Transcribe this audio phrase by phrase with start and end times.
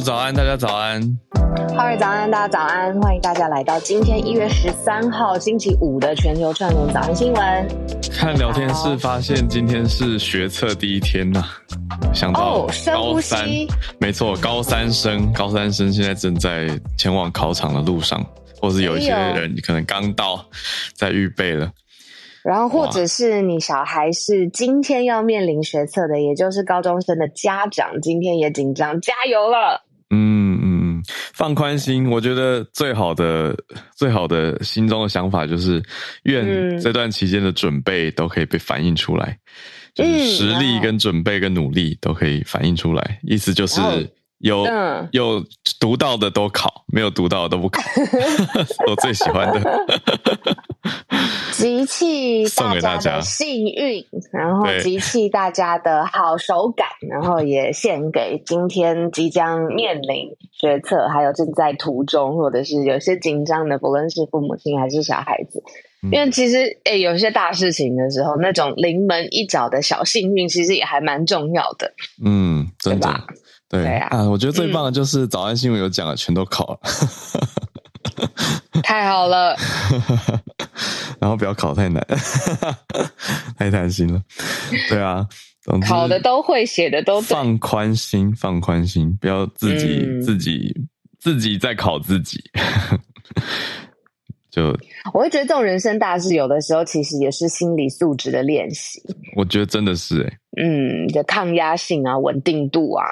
[0.00, 1.00] 早安，大家早安。
[1.76, 3.00] 哈尔早安，大家早安。
[3.00, 7.68] 欢迎大家来到今天一月十三号星期五的全球串联早安新闻。
[8.12, 13.46] 看聊天室发现今天是学测第一天呐、啊，想到高三，哦、
[13.98, 18.24] 没错，高三生，高三生现在正在前往考场的路上，
[18.60, 20.44] 或是有一些人可能刚到，
[20.94, 21.70] 在预备了。
[22.42, 29.82] 然后，或者是你小孩是今天要面临学测的，也就是高中生的家长，今天也紧张，加油了。
[31.36, 33.54] 放宽心，我觉得最好的、
[33.94, 35.82] 最好的心中的想法就是，
[36.22, 39.38] 愿这段期间的准备都可以被反映出来，
[39.96, 43.78] 嗯、就是实力跟准备跟努力都可以反映出来，嗯、意思就是。
[44.46, 45.44] 有、嗯、有
[45.80, 47.82] 读到的都考，没有读到的都不考。
[48.86, 49.86] 我最喜欢的，
[51.52, 65.60] 集气大家的幸运，然后集气大家的好手感，然后也献给今天即将面临决策，还有正在途中或者是有些紧张的，不论是父母亲还是小孩子。
[66.02, 71.92] 嗯、因为其实诶、欸，有些大事情的时候，那种临门一脚的小幸运，其实也还蛮重要的。
[72.24, 73.08] 嗯，真的。
[73.68, 76.80] 对，啊，啊，我觉得最棒的就是早安新闻有讲的，嗯、全都考了，
[78.82, 79.56] 太好了。
[81.18, 82.06] 然后不要考太难，
[83.58, 84.22] 太贪心了。
[84.88, 85.26] 对啊，
[85.88, 90.72] 考的都会，写的都放宽心，放宽心，不要自己、嗯、自己
[91.18, 92.38] 自己在考自己。
[94.50, 94.68] 就
[95.12, 99.02] 我会觉得这种人生大事，有的时候其实也是心理素质的练习。
[99.34, 103.04] 我觉得真的是哎、欸，嗯，的抗压性啊，稳定度啊。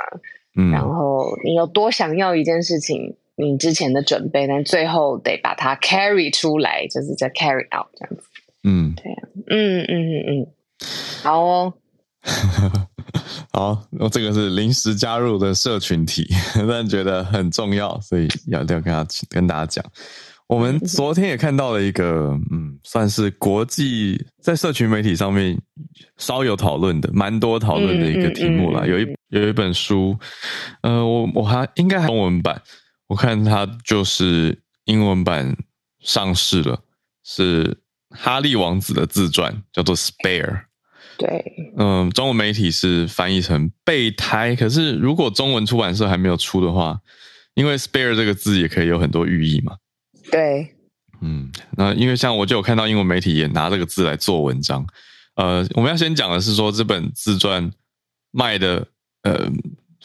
[0.56, 8.22] 嗯，然后你有多想要一件事情，你之前的准备，但最后得把它 carry 出来，就是在 carry out 这样子。
[8.62, 10.46] 嗯，对啊，嗯嗯嗯嗯，
[11.22, 11.74] 好哦，
[13.52, 16.26] 好，我这个是临时加入的社群体，
[16.68, 19.84] 但觉得很重要，所以要要跟他跟大家讲。
[20.54, 25.58] 我们昨天也看到了一个，嗯，算是国际在社群媒体上面
[26.16, 28.82] 稍有讨论的，蛮多讨论的一个题目啦。
[28.82, 30.16] 嗯嗯嗯、有一有一本书，
[30.82, 32.62] 呃，我我还应该还中文版，
[33.08, 35.56] 我看它就是英文版
[36.00, 36.78] 上市了，
[37.24, 37.76] 是
[38.10, 40.46] 哈利王子的自传，叫做《Spare》。
[41.16, 41.28] 对，
[41.76, 47.00] 嗯，中文媒体是翻译成“备胎”，可是如果中文出版社还没有出的话，
[47.54, 49.74] 因为 “spare” 这个字也可以有很多寓意嘛。
[50.30, 50.74] 对，
[51.20, 54.86] 嗯，那因为像我就有看到英文媒体也拿这个字来做文章，
[55.36, 57.70] 呃，我们要先讲的是说这本自传
[58.30, 58.86] 卖的，
[59.22, 59.48] 呃，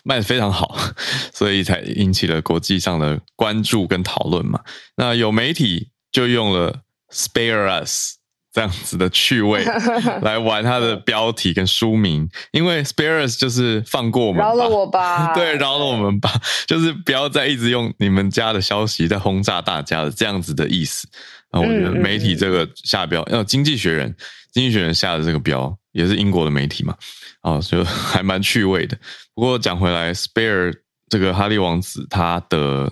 [0.03, 0.77] 卖的非常好，
[1.33, 4.61] 所以才引起了国际上的关注跟讨论嘛。
[4.95, 6.81] 那有媒体就用了
[7.11, 8.18] “spare us”。
[8.51, 9.63] 这样子的趣味
[10.23, 16.31] 来玩它的标题跟书名，因为 spare us 就是放过我们，饶了我吧， 对，饶了我们吧，
[16.65, 21.07] 就是不要再一直用你们家的消息在轰炸大家的这样子的意思。
[21.51, 24.15] 然后我觉得媒体这个下标，要经济学人，
[24.51, 26.95] 经济学人下的这个标也是英国的媒体嘛，
[27.41, 28.97] 啊，就还蛮趣味的。
[29.33, 30.71] 不过讲回来，spare
[31.07, 32.91] 这个哈利王子他的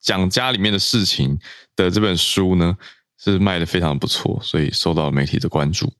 [0.00, 1.36] 讲家里面的事情
[1.74, 2.76] 的这本书呢，
[3.24, 5.92] 是卖的非常不错，所以受到媒体的关注。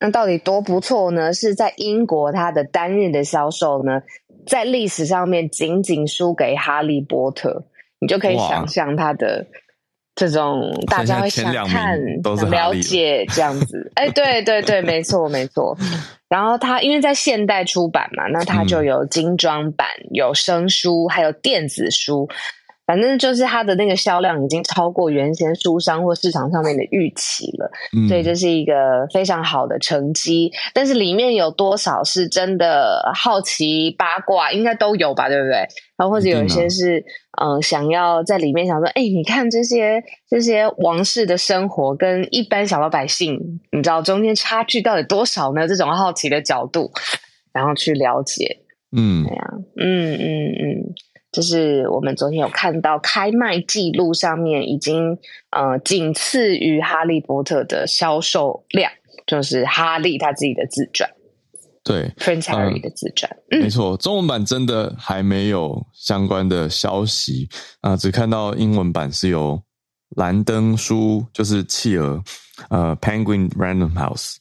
[0.00, 1.32] 那到底多不错呢？
[1.32, 4.02] 是在英国，它的单日的销售呢，
[4.44, 7.50] 在历史上面仅仅输给《哈利波特》，
[8.00, 9.46] 你就可以想象它的
[10.16, 11.96] 这种大家会想看、
[12.36, 13.92] 想了解这样子。
[13.94, 15.78] 哎，对对对，没错没错。
[16.28, 22.28] 然后它因为在现代出版嘛，那它就有精装版、嗯、有声书，还有电子书。
[22.86, 30.52] 反正就是它的那个销量已经超过原先书商或市场上面的预期了，嗯、所以这是一个非常好的成绩。
[30.74, 35.66] 但是里面有多少是真的好奇八卦，应该都有吧，对不对？
[35.96, 36.98] 然后或者有一些是
[37.40, 45.66] 嗯、呃，想要在里面想说，哎，你看这些这些王室的生活跟一般小老百姓，你知道中间差距到底多少呢？
[45.66, 46.90] 这种好奇的角度，
[47.52, 48.58] 然后去了解，
[48.94, 50.80] 嗯，对呀，嗯嗯嗯。
[50.80, 50.94] 嗯
[51.34, 55.18] 就是我们昨天有看到开卖记录上面已经
[55.50, 58.88] 呃仅次于《哈利波特》的销售量，
[59.26, 61.10] 就是哈利他自己的自传，
[61.82, 67.48] 对，Prince Harry 的自传，没错，中文版真的还没有相关的消息
[67.80, 69.60] 啊、呃，只看到英文版是由
[70.10, 72.22] 兰登书，就是企鹅，
[72.70, 74.36] 呃，Penguin Random House，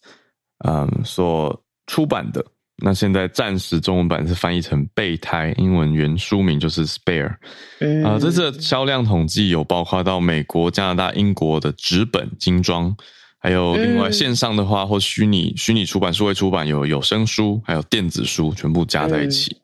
[0.63, 2.46] 嗯、呃，所出版的。
[2.78, 7.36] 那现在暂时中文版是翻译成备胎，英文原书名就是 Spare。
[7.80, 12.94] 嗯，啊、呃，这次销量统计有包括到美国、加拿大、英国的纸本精装，
[13.38, 19.56] 还有另外线上的话或虚拟虚拟出版、数位出版有有声书，还有电子书，全部加在一起。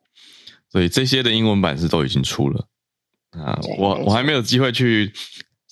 [0.72, 2.68] 所以这些的英文版是都已经出了
[3.32, 3.60] 啊。
[3.80, 5.12] 我我还没有机会去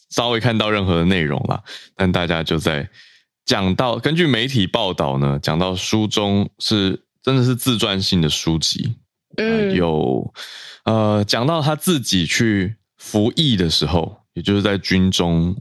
[0.10, 1.62] 稍微看到任何的内容啦，
[1.96, 2.90] 但大家就在
[3.46, 8.96] 讲到，根据媒体报道呢，讲到书中是真的是自传性的书籍，
[9.36, 10.34] 嗯，有
[10.86, 15.54] 呃讲到他自己去服役的时候，也就是在军中，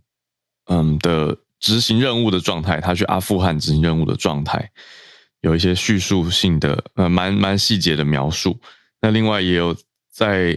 [0.66, 4.70] 嗯的执行任务的状态，他去阿富汗执行任务的状态，
[5.40, 8.60] 有一些叙述性的呃蛮蛮细节的描述。
[9.00, 9.76] 那另外也有
[10.08, 10.56] 在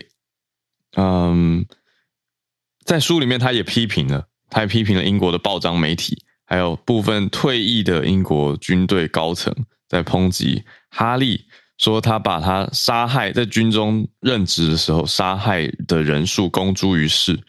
[0.96, 1.66] 嗯
[2.86, 9.52] 在书里面，他也批评了，他也批评了英国的报章媒体，还有部分退役的英国军队高层
[9.88, 11.46] 在抨击哈利。
[11.78, 17.40] 说他把他杀害在军中任职的时候杀害的人数公诸于世，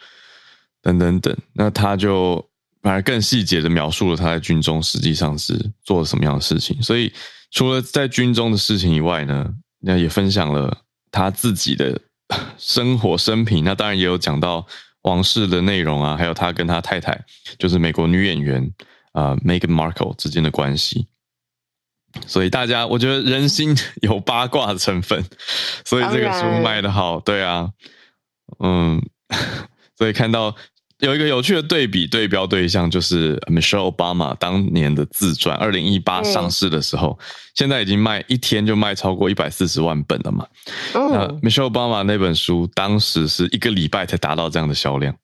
[0.81, 1.37] 等等等。
[1.53, 2.37] 那他就
[2.81, 6.81] 反而更细节的描述了他在军中实际上是做了什么样的事情。
[6.81, 7.13] 所以
[7.51, 10.79] 除了在军中的事情以外呢，那也分享了
[11.11, 12.01] 他自己的
[12.57, 13.65] 生活生平。
[13.65, 14.65] 那当然也有讲到
[15.03, 17.21] 王室的内容啊，还有他跟他太太
[17.59, 18.63] 就是美国女演员
[19.11, 21.09] 啊、呃、Meghan Markle 之间的关系。
[22.27, 25.25] 所以大家，我觉得人心 有八卦的成分，
[25.85, 27.69] 所以这个书卖的好，对啊，
[28.59, 29.01] 嗯，
[29.97, 30.55] 所以看到
[30.99, 37.25] 有一个有趣的对比对标对象，就是 Michelle Obama 当年的自传，二零一八上市的时候，嗯、
[37.55, 40.47] 现在已经卖一天就卖超过一百四十万本了嘛。
[40.95, 45.15] 嗯、那 Michelle Obama 那本书当时是一个礼拜才达到这样的销量。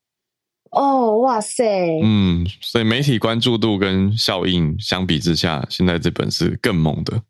[0.70, 1.64] 哦，哇塞！
[2.02, 7.22] 嗯，所以媒体关注度跟效应相比之下，现在这本是更猛的。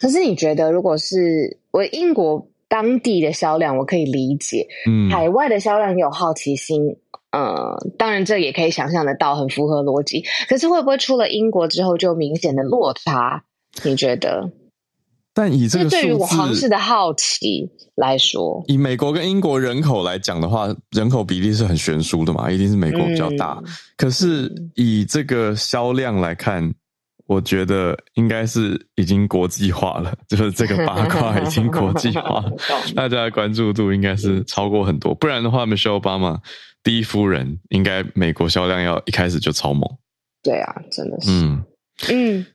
[0.00, 4.68] 可是你觉得，如果是我英国当地的销量，我可以理解。
[4.86, 6.96] 嗯，海外的销量也有好奇心。
[7.30, 10.24] 呃，当然这也可以想象得到，很符合逻辑。
[10.48, 13.44] 可是会不会出了英国之后就明显的落差？
[13.84, 14.50] 你觉得？
[15.38, 23.56] 但以这个对于我皇室的好奇来说，以美国跟英国人口来讲的话，人口比例是很悬殊的嘛，一定是美国比较大。
[23.64, 26.74] 嗯、可是以这个销量来看，
[27.28, 32.52] 我觉得应该是已经国际化了，就是这个八卦已经国际化了，
[32.96, 35.14] 大家的关注度应该是超过很多。
[35.14, 36.36] 不然的话，Michelle Obama
[36.82, 39.88] 第一夫人应该美国销量要一开始就超猛。
[40.42, 41.64] 对啊，真的是，嗯
[42.10, 42.46] 嗯。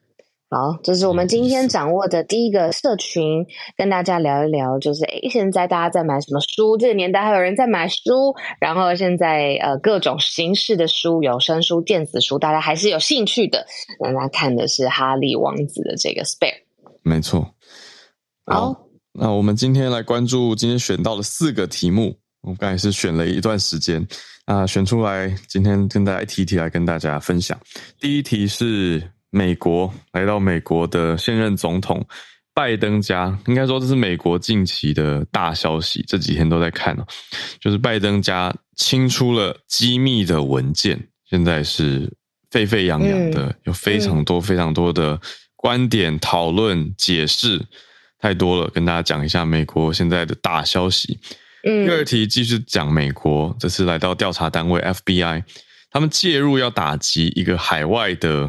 [0.53, 3.43] 好，这是我们今天掌握的第一个社群，
[3.75, 6.77] 跟大家聊一聊，就是诶，现在大家在买什么书？
[6.77, 13.65] 这个年代还有人在买书，然后现在呃各种形式的书，有声书、电子书，大家还是有兴趣的。
[13.99, 16.61] 那大家看的是哈利王子的这个 Spare，
[17.01, 17.55] 没错。
[18.45, 18.75] 好，
[19.11, 24.07] 那我们今天来关注今天选到的四个题目，我们刚才是选了一段时间
[24.45, 27.59] 啊，选出来今天跟大家一题一题来跟大家分享。
[27.99, 29.01] 第一题是。
[29.33, 32.05] 美国来到美国的现任总统
[32.53, 37.05] 拜登家，应该说这是美国近期的大消息，这几天都在看哦。
[37.59, 42.13] 就是拜登家清出了机密的文件，现在是
[42.51, 45.19] 沸沸扬扬的，有非常多非常多的
[45.55, 47.59] 观点讨论解释，
[48.19, 51.19] 太多了，跟大家讲一下美国现在的大消息。
[51.63, 55.43] 第二题继续讲美国，这次来到调查单位 FBI，
[55.89, 58.47] 他们介入要打击一个海外的。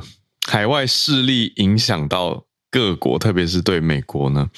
[0.49, 4.51] 海外势力影响到各国，特别是对美国呢，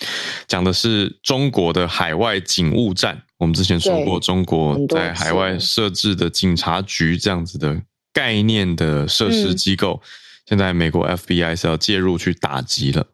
[0.46, 3.22] 讲的是中国的海外警务站。
[3.38, 10.00] 我们之前说过，中国在海外设置的警察局这样子的概念的设施机构，
[10.46, 13.06] 现在美国 FBI 是要介入去打击了。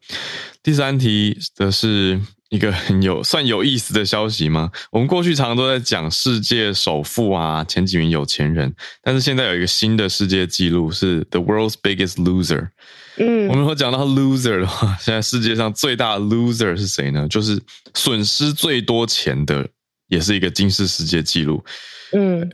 [0.62, 2.20] 第三题的是
[2.52, 4.70] 一个很有算有意思的消息吗？
[4.90, 8.70] 我们过去常常都在讲世界首富啊，前几名有钱人，
[9.02, 12.68] 但是现在有一个新的世界纪录是 The World's Biggest Loser。
[13.16, 17.26] 嗯，我们如果讲到 loser 的话，现在世界上最大的 loser 是谁呢？
[17.26, 17.58] 就是
[17.94, 19.66] 损失最多钱的，
[20.08, 21.64] 也是一个金氏世界纪录。
[22.12, 22.50] 嗯，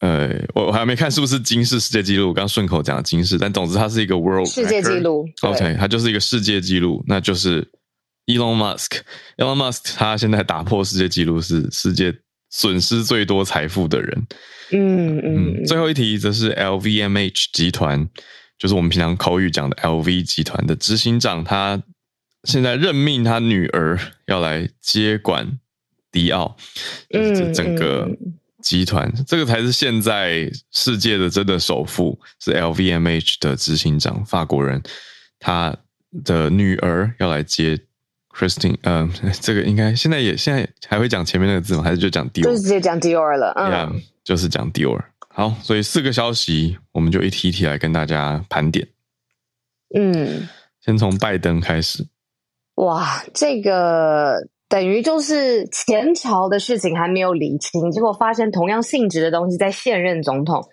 [0.00, 5.26] 呃，我我还没看是不是金氏世界纪录，我刚顺口讲的金氏，但总之它是一个 world 世界纪录。
[5.40, 7.66] OK，它就是一个世界纪录，那就是。
[8.26, 12.14] Elon Musk，Elon Musk，他现在打破世界纪录，是世界
[12.50, 14.26] 损失最多财富的人。
[14.72, 15.64] 嗯嗯，嗯。
[15.64, 18.08] 最后一题则是 LVMH 集团，
[18.58, 21.82] 就是我们平常口语讲的 LV 集团的执行长，他
[22.44, 25.58] 现在任命他女儿要来接管
[26.12, 26.56] 迪奥，
[27.08, 28.08] 就是整个
[28.62, 34.80] 集团，这个才是现在世界的真的首富，是 LVMH 的执行长，法国人，
[35.40, 35.76] 他
[36.24, 37.76] 的女儿要来接。
[38.40, 41.82] Christine，嗯， 这个应该现在也现在还会讲前面那个字吗？
[41.82, 42.44] 还是就讲 Dior？
[42.44, 44.98] 就是直接讲 Dior 了，嗯，yeah, 就是讲 Dior。
[45.28, 48.88] 好，所以四个消息，我们就一题一题来跟大家盘点。
[49.94, 50.48] 嗯，
[50.80, 52.06] 先从拜登开始。
[52.76, 60.70] 哇，这个等于就是前朝的事情还没有理清，结果发生同样性质的东西在现任总统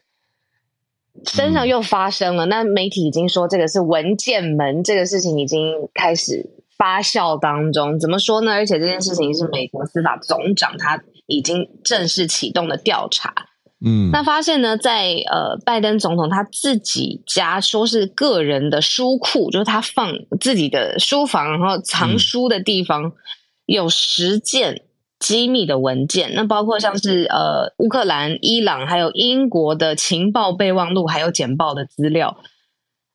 [1.25, 2.45] 身上又发生了。
[2.45, 7.99] 嗯、那媒体已经说这个是文件门，这个事情已经开始发酵当中。
[7.99, 8.51] 怎么说呢？
[8.51, 13.33] 而且这件事情是美国司法总长他已经正式启动的调查。
[13.85, 23.03] 嗯，那发现呢，在呃拜登总统他自己家说是个人的书库，就是他放自己的书房，然后藏书的地方。
[23.03, 23.11] 嗯
[23.67, 24.83] 有十件
[25.19, 32.37] 机密的文件，那包括像是呃乌克兰、伊朗还有英国的情报备忘录，还有简报的资料。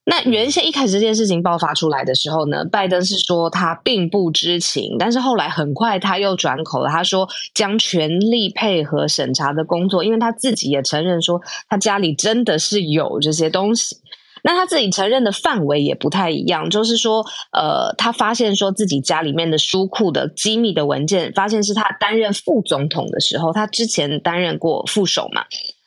[0.04, 13.96] 那原先一开始这件事情爆发出来的时候呢，拜登是说他并不知情，但是后来很快他又转口了，他说将全力配合审查的工作，因为他自己也承认说他家里真的是有这些东西。
[14.44, 25.44] 那他自己承认的范围也不太一样，就是说，呃，他发现说自己家里面的书库的机密的文件，发现是他担任副总统的时候，他之前担任过副手嘛，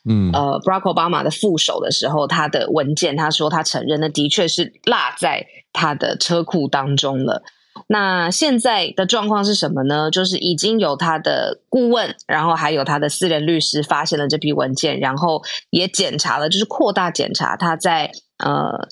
[0.08, 7.42] 嗯，呃，Barack Obama 的副手的时候，他的文件，他说他承认，那的确是落在他的车库当中了。
[7.88, 10.10] 那现在的状况是什么呢？
[10.10, 18.88] 就是已经有他的顾问，然后还有他的私人律师发现了这批文件，然后也检查了，就是扩大检查他在呃，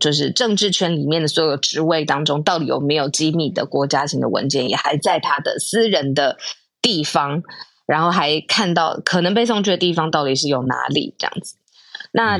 [0.00, 6.38] 就是政治圈里面的所有职位当中，到底有没有机密的国家型的文件，也还在他的私人的
[6.80, 7.42] 地方，
[7.92, 11.56] 然后还看到可能被送去的地方到底是有哪里这样子。
[12.12, 12.38] 那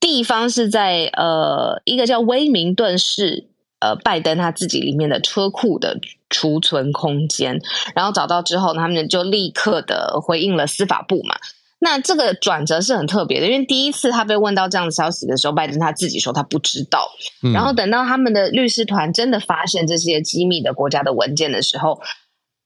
[0.00, 3.48] 地方是在呃一个叫威明顿市。
[3.78, 5.98] 呃，拜登他自己里面的车库的
[6.30, 7.60] 储存空间，
[7.94, 11.36] 然后找到之后，他们就立刻的回应了司法部嘛。
[11.78, 17.06] 那这个转折是很特别的，因为第一次他被问到这样的消息的时候，拜登他自己说他不知道。
[17.42, 22.00] 嗯、然后等到他们的律师团真的发现这些机密的国家的文件的时候，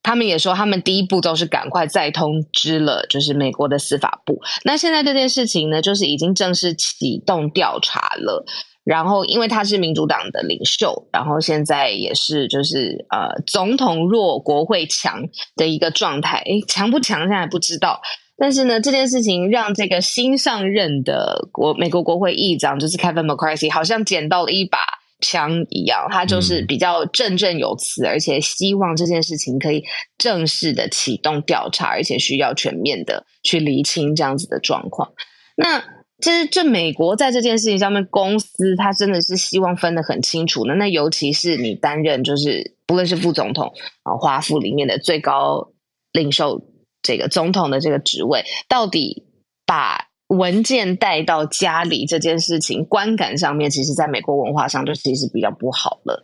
[0.02, 4.40] 他们也说他们第一步都是赶快再通知了，就是美国的司法部。
[4.64, 8.45] 那现在这件事情呢，就是已经正式启动调查了。
[8.83, 15.23] 然后，因为他是民主党的领袖，然后现在也是就是呃，总统弱国会强
[15.54, 16.38] 的一个状态。
[16.38, 18.00] 诶，强不强现在不知道。
[18.38, 24.78] 但是呢，这件事情让这个新上任的国美国国会议长就是 Kevin McCarthy 好像捡到了一把
[25.20, 29.84] 枪一样，他就是比较振振有词，而且希望这件事情可以
[30.18, 35.12] 正式的启动调查，而且需要全面的去厘清这样子的状况。
[35.56, 35.82] 那。
[36.22, 40.74] 其实，这美国在这件事情上面，公司他真的是希望分得很清楚的。
[40.74, 43.72] 那尤其是你担任，就是不论是副总统
[44.02, 45.72] 啊，华府里面的最高
[46.12, 46.60] 领袖，
[47.00, 49.28] 这个总统的这个职位，到底
[49.64, 56.22] 把文件带到家里这件事情，观感上面，其实在美国文化上就其实比较不好了。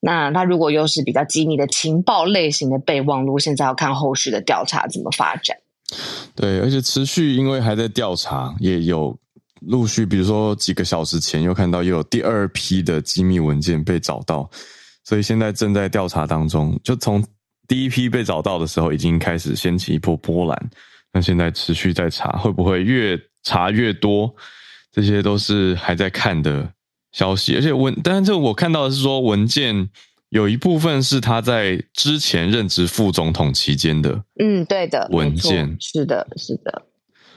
[0.00, 5.56] 那他如果又是比较机密的情报类型的备忘录，现在要看后续的调查怎么发展。
[6.36, 9.18] 对，而且持续，因为还在调查，也有。
[9.66, 14.46] 陆续，比如说几个小时前又看到又有第二批的机密文件被找到，
[15.04, 16.78] 所以现在正在调查当中。
[16.84, 17.24] 就从
[17.66, 20.70] 第一批被找到的时候，已经开始掀起一波波澜。
[21.14, 24.34] 那现在持续在查，会不会越查越多？
[24.90, 26.68] 这些都是还在看的
[27.12, 27.54] 消息。
[27.54, 29.88] 而且文，但是这我看到的是说，文件
[30.30, 34.24] 有一部分是他在之前任职副总统期间的。
[34.40, 36.82] 嗯，对的，文件是的，是的。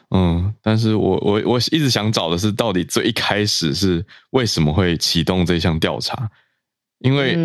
[0.10, 6.30] 嗯，但是我我我一直想找的是，到底最一开始是为什么会启动这项调查？
[7.00, 7.36] 因为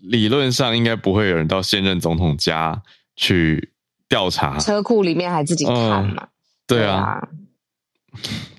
[0.00, 2.82] 理论上应该不会有人到现任总统家
[3.14, 3.70] 去
[4.08, 6.22] 调查，车库里面还自己看嘛？
[6.22, 6.28] 嗯、
[6.66, 7.28] 对啊，对啊，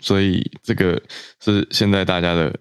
[0.01, 1.01] 所以这个
[1.39, 2.53] 是现在大家的。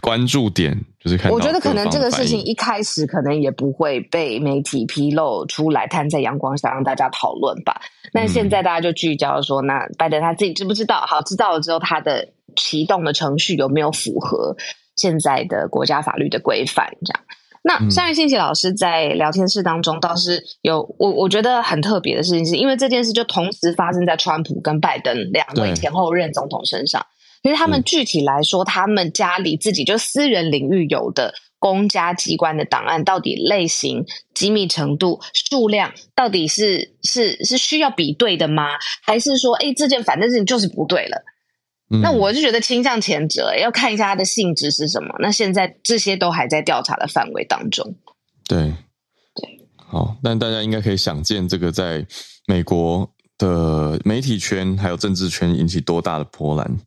[0.00, 7.80] 关注点就是看，我觉得可能这个事情一开始可能也不会被媒体披露出来，摊在阳光下让大家讨论吧。
[8.12, 11.06] 那现在大家就聚焦说，那拜登他自己知不知道？
[11.06, 14.58] 好，知道了之后，他的启动的程序有没有符合
[14.94, 16.98] 现在的国家法律的规范？
[17.06, 17.24] 这样。
[17.66, 27.04] 那夏元信息老师在聊天室当中倒是有我我觉得很特别的事情，是因为这件事就同时发生在川普跟拜登两位前后任总统身上。
[27.42, 34.04] 其实他们具体来说，他们家里自己就私人领域有的公家机关的档案，到底类型、
[34.34, 38.72] 机密程度、数量，到底是是是需要比对的吗？
[39.02, 41.24] 还是说，哎，这件反正事情就是不对了？
[41.94, 45.14] 嗯、那我就觉得倾向前者，要看一下它的性质是什么。
[45.20, 47.96] 那现在这些都还在调查的范围当中。
[48.48, 48.74] 对
[49.34, 52.06] 对，好，但大家应该可以想见，这个在
[52.46, 53.08] 美国
[53.38, 56.78] 的媒体圈还有政治圈引起多大的波澜。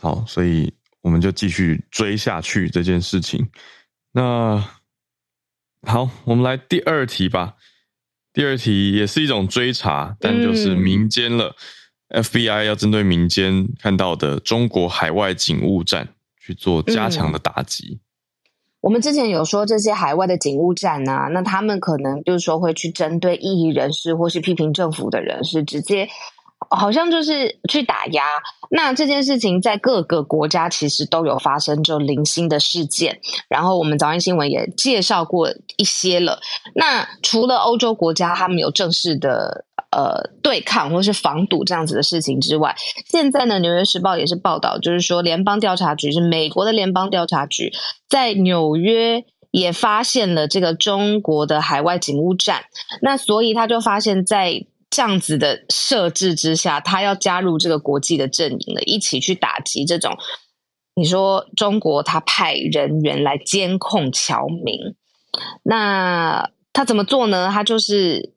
[0.00, 3.48] 好，所以我们就继续追下去这件事情。
[4.12, 4.62] 那
[5.86, 7.54] 好，我们来第二题吧。
[8.34, 11.48] 第二题也是一种追查，但就是民间了。
[11.48, 11.54] 嗯、
[12.12, 17.98] FBI 要针对民间看到的中国海外警务站去做加强的打击。
[18.80, 26.08] 我们之前有说这些海外的警务站啊，那他们可能就是说会去针对异议人士或是批评政府的人，是直接。
[26.70, 28.22] 好像就是去打压，
[28.70, 33.20] 那这件事情在各个国家其实都有发生，就零星的事件。
[33.48, 36.40] 然后我们早安新闻也介绍过一些了。
[36.76, 42.74] 那除了欧洲国家他们有正式的呃对抗或是防堵这样子的事情之外，
[43.06, 47.72] 现在呢，《纽约时报》也是报道，就是说联邦调查局是美国的联邦调查局，
[48.08, 52.64] 在纽约也发现了这个中国的海外警务站。
[53.02, 60.16] 那所以他就发现，在这样子的设置之下，他要加入这个国际的阵营了，一起去打击这种。
[60.94, 64.94] 你说中国他派人员来监控侨民，
[65.62, 67.50] 那他怎么做呢？
[67.50, 68.34] 他就是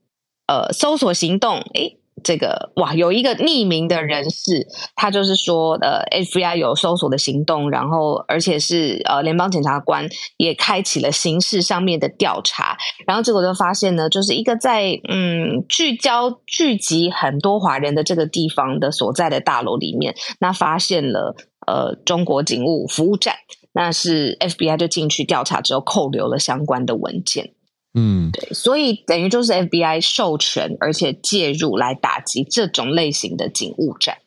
[0.47, 21.35] 呃搜索行动，诶这个哇，有一个匿名的人士，他就是说，呃，FBI 有搜索的行动，然后而且是呃，联邦检察官也开启了刑事上面的调查，然后结果就发现呢，就是一个在嗯聚焦聚集很多华人的这个地方的所在的大楼里面，那发现了
[21.67, 23.35] 呃中国警务服务站，
[23.73, 27.51] 那是 FBI 就进去调查之后扣留了相关的文件。
[27.97, 34.17] 嗯，对，所以等于就是 FBI 授权而且介入来打击这种类型的警务站。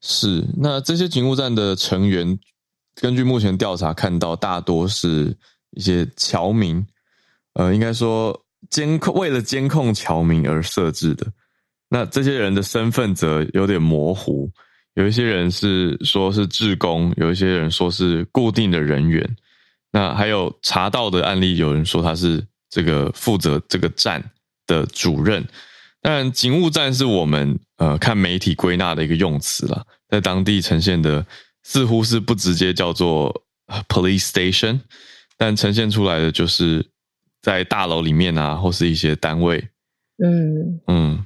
[0.00, 2.38] 是，那这些警务站的成员，
[2.94, 5.36] 根据目前调查看到，大多是
[5.72, 6.82] 一些侨民，
[7.52, 11.26] 呃，应该说监控为了监控侨民而设置的。
[11.90, 14.50] 那这些人的身份则有点模糊，
[14.94, 19.36] 有一些人是说是志工，有一些人说是固定的人员。
[19.92, 22.42] 那还有查到的案例，有人说他是。
[22.74, 24.20] 这个负责这个站
[24.66, 25.46] 的主任，
[26.02, 31.24] 当然警务站是我们呃看媒体归纳的一个用词了，在当地呈现的
[31.62, 33.44] 似乎是不直接叫做
[33.86, 34.80] police station，
[35.38, 36.84] 但呈现出来的就是
[37.40, 39.68] 在大楼里面啊，或是一些单位。
[40.18, 41.24] 嗯嗯，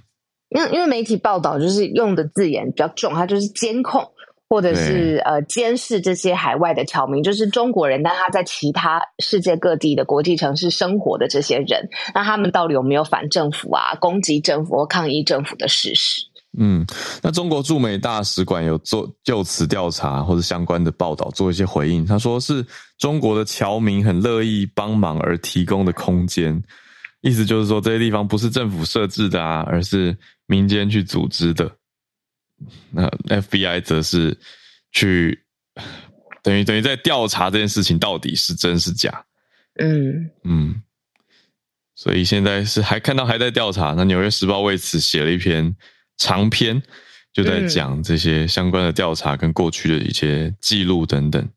[0.50, 4.12] 因为因为媒体报道就是用的字眼比较重，它就是监控。
[4.48, 16.22] 或者是呃监视这些海外的侨民，就是中国人，但他在其他世界各地的国际城市生活的这些人，那他们到底有没有反政府啊、攻击政府或抗议政府的事实？
[16.58, 16.84] 嗯，
[17.22, 22.64] 那中国驻美大使馆有做就此调查或者相关的报道做一些回应，他说是
[22.96, 26.60] 中国的侨民很乐意帮忙而提供的空间，
[27.20, 31.70] 意思就是说这些地方不是政府设置的啊，而是民间去组织的。
[32.90, 33.08] 那
[33.40, 34.36] FBI 则是
[34.92, 35.44] 去
[36.42, 39.24] 等于等于在调查这件事情到底是真是假，
[39.78, 40.82] 嗯嗯，
[41.94, 43.92] 所以现在是还看到还在调查。
[43.94, 45.76] 那《纽约时报》为此写了一篇
[46.16, 46.82] 长篇，
[47.32, 51.48] 就在讲这些相关的调查跟过去的一些记录等等。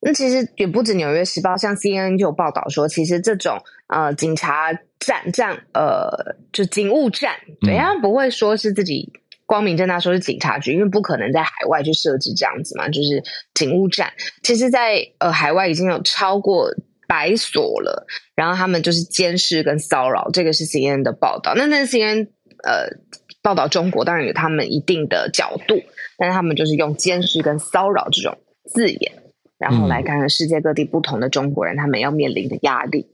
[0.00, 9.12] 那其实也不止《纽约时报》，像 CNN 就有报道说，其实这种呃警察站站呃就警务站，对呀，不会说是自己。
[9.52, 14.10] 光明正大说是警察局，因为不可能在海外去设置这样子嘛，就是警务站。
[14.42, 16.70] 其实在，在呃海外已经有超过
[17.06, 20.30] 百所了，然后他们就是监视跟骚扰。
[20.32, 21.52] 这个是 CNN 的报道。
[21.54, 22.28] 那那 CNN
[22.64, 22.96] 呃
[23.42, 25.82] 报道中国，当然有他们一定的角度，
[26.16, 29.12] 但是他们就是用监视跟骚扰这种字眼，
[29.58, 33.06] 然后来看看世界各地不同的中国人他们要面临的压力。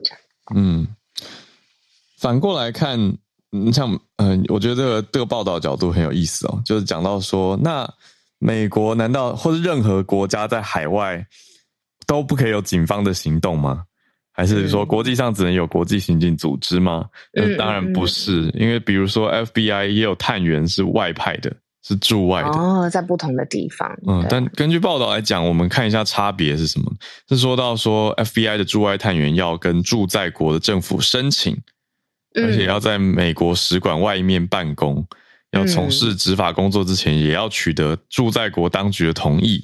[0.54, 0.86] 嗯，
[2.16, 3.18] 反过来看。
[3.50, 7.88] 你像，嗯、呃，我觉得这个这个报道角度很有意思哦，就是讲到说，那
[8.38, 11.26] 美国难道或是任何国家在海外
[12.06, 13.84] 都不可以有警方的行动吗？
[14.32, 17.06] 还是说国际上只能有国际刑警组织吗？
[17.32, 23.92] 嗯，当然不是，因为比如说 FBI 也有探员是外派的，是驻外的哦，在不同的地方。
[24.06, 26.88] 嗯，但根据报道来讲，我们看一下差别是什么？
[27.28, 31.56] 是说到说 FBI 的驻外探员要跟驻在国的政府申请。
[32.42, 35.06] 而且要在美国使馆外面办公，
[35.50, 39.62] 嗯、要从事执法工作之前，也要取得驻在国当局的同意。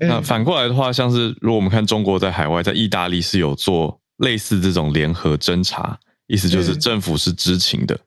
[0.00, 7.94] 嗯、那反过来的话，像是如果我们看中国在海外，在意大利是有做类似这种联合侦查，意思就是政府是知情的。
[7.94, 8.00] 嗯、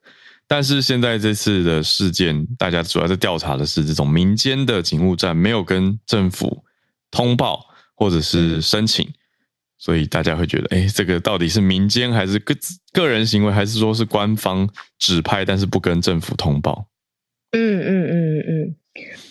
[0.48, 6.64] 但是现在这次的事件，大家主要在调查的是这种民间的警务站没有跟政府
[7.10, 7.66] 通报
[7.96, 9.08] 或者是申请。
[9.78, 12.56] 嗯所以大家会觉得，哎，这个到底是民间还是个
[12.92, 16.88] 个人行为，还是说是官方指派，但是不跟政府通报？
[17.52, 18.76] 嗯嗯嗯嗯。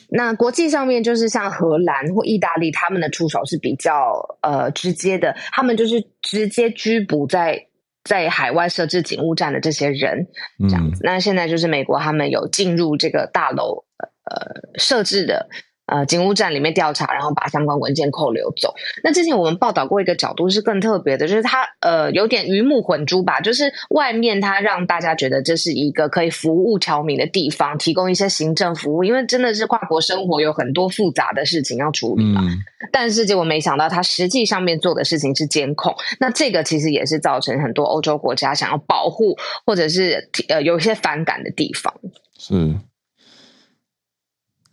[0.09, 7.67] 那国际上面就是像荷兰或意大利，他们的出手是比较呃直接的，他们就是直接拘捕在
[8.05, 10.29] 在海外设置警务站的这些人，
[10.61, 11.03] 这样子。
[11.03, 13.85] 嗯、那现在就是美国他们有进入这个大楼
[14.31, 15.49] 呃设置的。
[15.87, 18.75] 呃，警务站里面调查，然后把相关文件扣留走。
[19.05, 32.41] 那之前我们报道过一个角度是更特别的，就是他呃有点鱼目混珠吧，就是外面他让大家觉得这是一个可以服务侨民的地方，提供一些行政服务，因为真的是跨国生活有很多复杂的事情要处理嘛。
[32.43, 32.59] 嗯、
[32.91, 35.95] 但是结果没想到，他实际上面做的事情是监控。
[36.19, 41.95] 那这个其实也是造成很多欧洲国家想要保护或者是呃有一些反感的地方。
[42.37, 42.75] 是，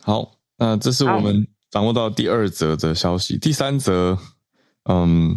[0.00, 0.33] 好。
[0.56, 4.16] 那这是我们掌握到第二则的消息，第三则，
[4.84, 5.36] 嗯，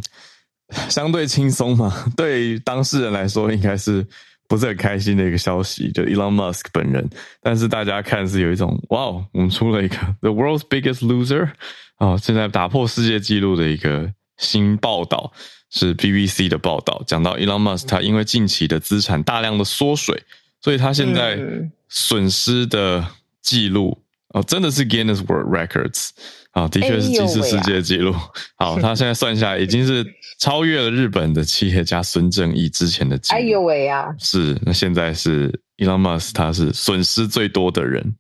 [0.90, 4.06] 相对轻松嘛，对当事人来说应该是
[4.48, 7.10] 不是很开心的一个消息，就 Elon Musk 本人，
[7.42, 11.50] 但是大家看是有一种哇，我们出了一个 The World's Biggest Loser
[11.96, 15.34] 啊，现在打破世界纪录的一个新报道，
[15.72, 20.24] 是 BBC 的报道，讲到 Elon Musk 他因为近期的资产大量的缩水，
[20.62, 21.40] 所以他现在
[21.90, 23.04] 损失的
[23.42, 24.04] 记录。
[24.38, 26.10] 哦，真的是 Guinness World Records
[26.52, 28.14] 啊，的确是吉尼斯世界纪录。
[28.56, 30.06] 好， 他现在算下来已经是
[30.40, 33.40] 超越了日本的企业家孙正义之前的记录。
[33.40, 34.14] 哎呦喂呀！
[34.20, 38.16] 是，那现在是 Elon Musk，他是损失最多的人。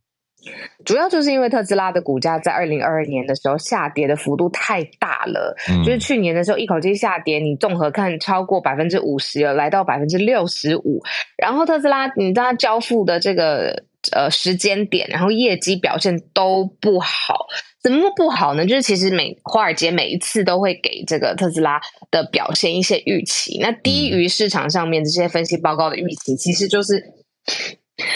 [0.86, 11.03] 主要就是因为特斯拉的股价在二零二二年的时候下跌的幅度太大了，嗯、就是去年的时候一口气下跌，你综合看超过百分之五十了，来到百分之六十五。
[11.38, 13.84] 然后特斯拉，你知道他交付的这个。
[14.12, 17.48] 呃，时间点，然后业绩表现都不好，
[17.82, 18.65] 怎么不好呢？
[18.65, 21.80] 就是其实每华尔街每一次都会给这个特斯拉
[22.12, 27.13] 的表现一些预期，那低于市场上面这些分析报告的预期，其实就是，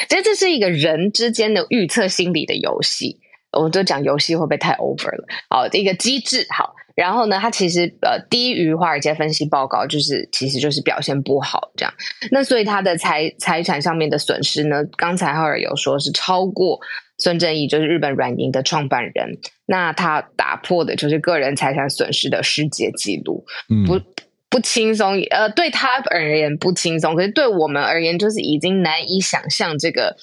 [0.10, 3.20] 其实这是一个人之间的预测心理的游戏。
[3.52, 5.26] 我们就讲游戏会不会太 over 了？
[5.50, 6.74] 好，一个机制好。
[7.02, 11.92] 然后呢，它其实呃低于华尔街分析报告，就是其实就是表现不好这样。
[12.30, 16.80] 那所以它的财财产上面的损失呢，刚才浩尔有说是超过
[17.18, 24.00] 孙正义，就是日本软银的创办人，那他打破的就是个人财产损失的世界纪录，嗯、不
[24.48, 25.20] 不轻松。
[25.32, 30.16] 呃，对他而言不轻松，可是对我们而言，就是已经难以想象这个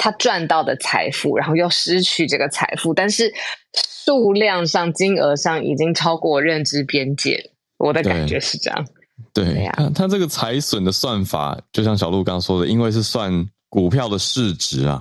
[0.00, 3.32] 他赚到的财富，然后又失去这个财富，但是。
[4.02, 8.86] 数量上、金额上已经超过认知边界，我的感觉是这样。
[9.32, 15.00] 对，对呀，他这个财损的算法，就像小鹿刚刚说的，因为是算股票的市值啊，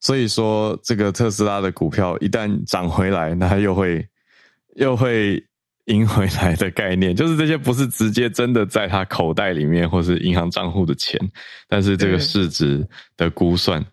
[0.00, 4.04] 所以说这个特斯拉的股票一旦涨回来，那它又会
[4.76, 5.44] 又会
[5.84, 11.20] 赢回来的概念，就是这些不是直接真的在他口袋里面或是银行账户的钱，
[11.68, 12.84] 但是这个市值
[13.16, 13.84] 的估算。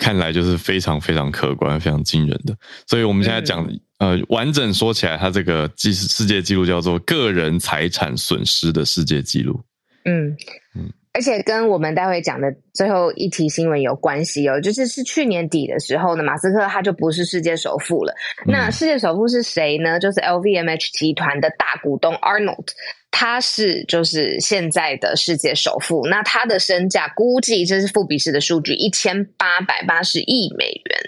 [0.00, 9.60] 嗯看来就是非常非常可观、非常惊人的，所以我们现在讲，呃，完整说起来，它这个纪世界纪录叫做个人财产损失的世界纪录。
[10.06, 10.34] 嗯
[10.74, 18.14] 嗯，而且跟我们待会讲的最后一题新闻有关系哦，就是是去年底的时候呢，马斯克他就不是世界首富了。
[18.46, 20.00] 那世界首富是谁呢？
[20.00, 22.68] 就是 LVMH 集团的大股东 Arnold。
[23.10, 31.00] 他是就是现在的世界首富，那他的身价估计，这是富比士的数据，一千八百八十亿美元。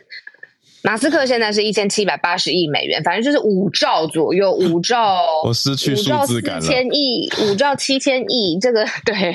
[0.85, 9.33] 马斯克现在是一千七百八十亿美元，反正就是五兆左右，五兆， 我失去数字感了，五兆四千亿，五兆七千亿，这个对。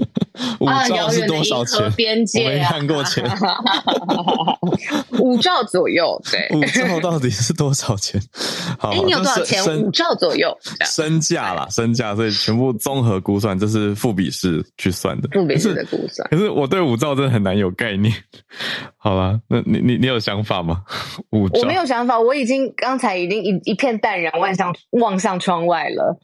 [0.60, 1.92] 五兆是多少钱？
[1.92, 3.24] 边界啊、我没看过钱。
[5.18, 6.48] 五兆左右，对。
[6.56, 8.20] 五兆到底是多少钱？
[8.78, 9.82] 好，欸、你有多少钱？
[9.82, 10.56] 五兆左右。
[10.84, 15.28] 身价啦，身价，所以全部综合估算，这是富比式去算的。
[15.32, 16.28] 富比式的估算。
[16.30, 18.14] 可是我对五兆真的很难有概念。
[18.96, 20.82] 好吧，那你你你有想法吗？
[21.30, 21.60] 五兆？
[21.60, 26.18] 我没有想法，我已经刚才已经一一片淡然，望向望向窗外了。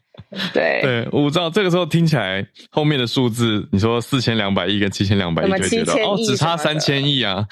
[0.53, 7.47] 对 对，五兆这个时候听起来后面的数字，你说四千两百亿跟七千两百亿，就觉得哦，只差三千亿啊！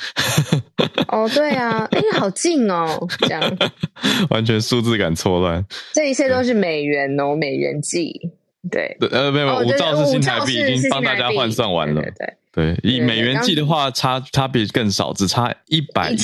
[1.07, 3.57] 哦，对啊，哎，好近哦，这样
[4.29, 5.63] 完全数字感错乱。
[5.93, 8.31] 这一切都是美元哦，美元计。
[8.71, 12.01] 对，呃，没有，五兆是新台币，已经帮大家换算完了。
[12.01, 16.15] 对对，以美元计的话，差差别更少，只差一百亿，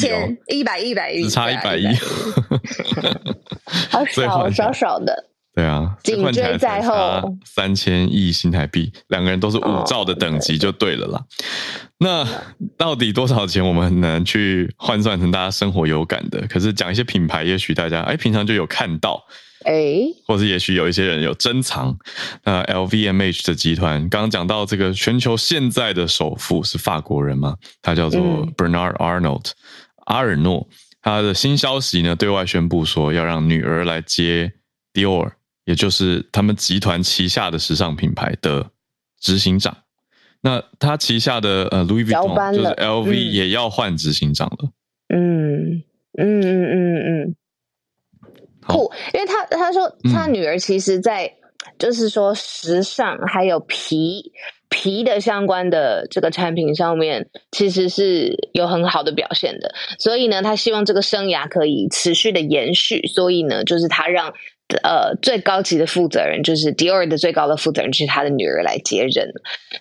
[0.48, 1.86] 一百一百亿，只差一百亿，
[3.92, 5.26] 好少少少的。
[5.54, 11.22] 对啊，紧追在后，三千亿新台币，两个人都是五兆的等级就对了啦。
[11.98, 12.26] 那
[12.78, 13.62] 到底多少钱？
[13.66, 16.48] 我们很难去换算成大家生活有感的。
[16.48, 19.22] 可是讲一些品牌，也许大家哎平常就有看到，
[19.66, 21.98] 哎，或者也许有一些人有珍藏。
[22.46, 27.58] 那 LVMH 的集团刚刚讲到这个全球现在的首富是法国人嘛？
[27.82, 29.52] 他叫做 Bernard Arnault，
[30.06, 30.70] 阿尔诺。
[31.02, 34.54] 他的新消息呢，对外宣布说要让女儿来接
[34.94, 35.32] Dior。
[35.65, 38.69] 也就是他们集团旗下的时尚品牌的
[39.19, 39.78] 执行长。
[40.41, 44.71] 那他旗下的呃 Louis Vuitton 就是 LV 也要换执行长了。
[45.13, 45.84] 嗯
[46.17, 47.36] 嗯嗯嗯嗯，
[48.65, 51.32] 酷，因为他他说他女儿其实，在
[51.78, 54.32] 就是说时尚还有皮
[54.67, 59.76] 皮的相关的这个产品上面，其实是有很好的表现的。
[60.00, 63.06] 所以呢，他希望这个生涯可以持续的延续。
[63.06, 64.34] 所以呢，就是他让。
[64.84, 69.32] 呃，最高级的负责人就是迪奥的最高的负责人，就是他的女儿来接任。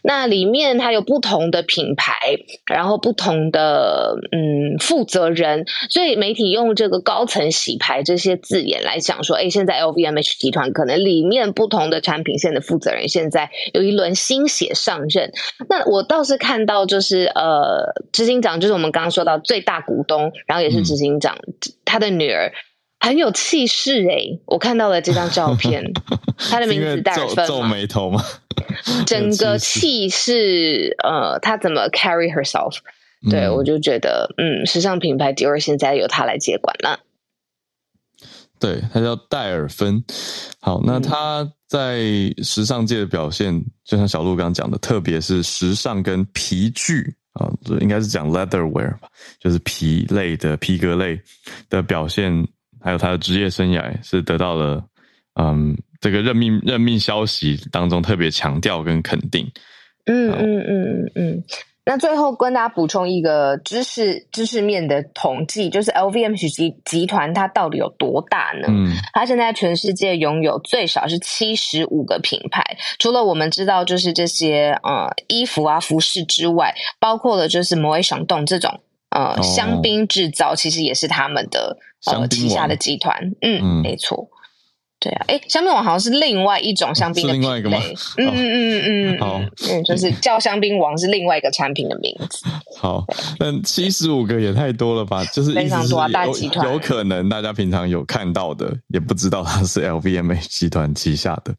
[0.03, 2.14] 那里面它有不同的品牌，
[2.66, 15.33] 然后不同的嗯负责人，所以媒体用这个高层洗牌这些字眼来讲说，哎，现在 LVMH 集团可能里面不同的产品线的负责人现在有一轮新血上任。
[15.68, 21.37] 那我倒是看到，就是呃，执行长就是我们刚刚说到最大股东，然后也是执行长，
[21.85, 22.53] 他的女儿。
[23.00, 25.82] 很有气势诶，我看到了这张照片，
[26.50, 28.22] 他的名字戴尔芬皱眉头吗？
[29.06, 32.76] 整个气势，呃，他怎么 carry herself？
[33.30, 37.00] 对、嗯、我就觉得，嗯，时尚品牌迪奥现在由他来接管了。
[38.58, 40.04] 对，他叫戴尔芬。
[40.60, 41.98] 好，那他在
[42.42, 49.08] 时尚界的表现，嗯、就像小鹿刚刚讲的，特别是时尚跟皮具啊，应该是讲 leather wear 吧，
[49.38, 51.20] 就是皮类的皮革类
[51.70, 52.46] 的表现。
[52.82, 54.82] 还有他的职业生涯是得到了，
[55.40, 59.50] 嗯，这个任命任命消息当中特别强调跟肯定。
[60.06, 61.44] 嗯嗯嗯嗯嗯。
[61.84, 68.68] 那最后跟大家补充一个知识知识面的统计，就是 LVMH 集集团它到底有多大呢？
[68.68, 72.62] 嗯，它现在全世界拥有最少是七十五个品牌，
[72.98, 78.80] 除了我们知道就是这些呃衣服啊服饰之外，包括了就是摩埃尚栋这种。
[79.37, 84.28] 呃，香槟制造其实也是他们的呃旗下的集团，嗯，嗯没错，
[84.98, 87.78] 对啊，哎香槟王好像是另外一种香槟的品类，是另外一个吗？
[88.18, 92.46] 嗯嗯嗯嗯， 好，嗯，就是叫香槟王是另外一个产品的名字。
[92.78, 93.04] 好，
[93.38, 95.24] 那七十五个也太多了吧？
[95.26, 101.54] 就是非常多啊，大集团有可能大家平常有看到的，也不知道它是 LVMH 集团旗下的。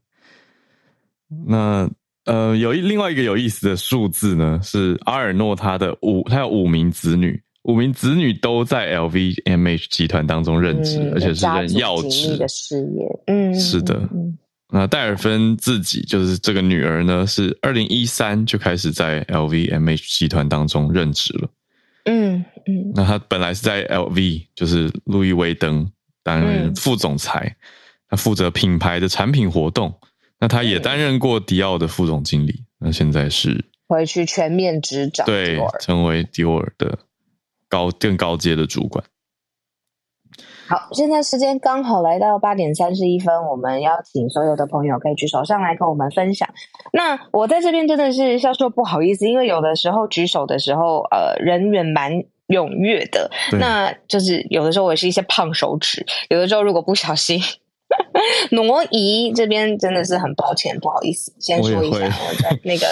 [1.48, 1.90] 那。
[2.26, 13.06] 呃，有一另外一个有意思的数字呢，是阿尔诺他的五，他有五名子女，五名子女都在 LVMH 集团当中任职，嗯、而且是任要职的事业。
[13.28, 13.96] 嗯，是的。
[14.12, 14.38] 嗯、
[14.74, 21.50] 那戴尔芬自己就是这个女儿呢，是二零一三就开始在 LVMH 集团当中任职了。
[22.06, 22.92] 嗯嗯。
[22.96, 25.88] 那她本来是在 LV，就是路易威登
[26.24, 27.56] 担任副总裁，
[28.10, 29.94] 她负责品牌的产品活动。
[30.40, 36.98] 那她也担任过迪奥的副总经理，那现在是回去全面执掌，对，成为迪奥的
[37.72, 39.04] 高更高阶的主管。
[40.68, 46.48] 好，现在时间刚好来到八点三十一分，我们邀请所有的朋友可以举手上来跟我们分享。
[46.94, 57.42] 那我在这边真的是要说不好意思，因为有的时候举手的时候，呃，人员蛮踊跃的，那就是有的时候我也是一些胖手指，有的时候如果不小心。
[58.52, 62.88] 挪移这边真的是很抱歉，不好意思，先说一下，我在那个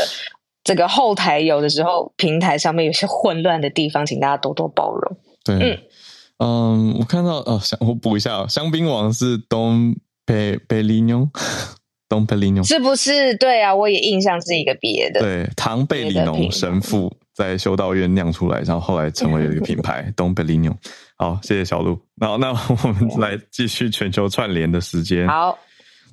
[0.70, 5.18] 这个后台有的时候平台上面有些混乱的地方，请大家多多包容。
[5.44, 5.56] 对，
[6.38, 9.96] 嗯嗯，我看到哦，想我补一下，香槟王是东
[10.28, 11.28] 北北利侬，
[12.08, 13.36] 东佩利侬是不是？
[13.38, 20.78] 对啊，我也印象是一个别的，对，唐贝里农神父在修道院酿出来，然后后来成为了一个品牌，东佩利侬。
[21.18, 22.00] 好，谢谢小鹿。
[22.14, 25.28] 那那我们来继续全球串联的时间。
[25.28, 25.58] 好，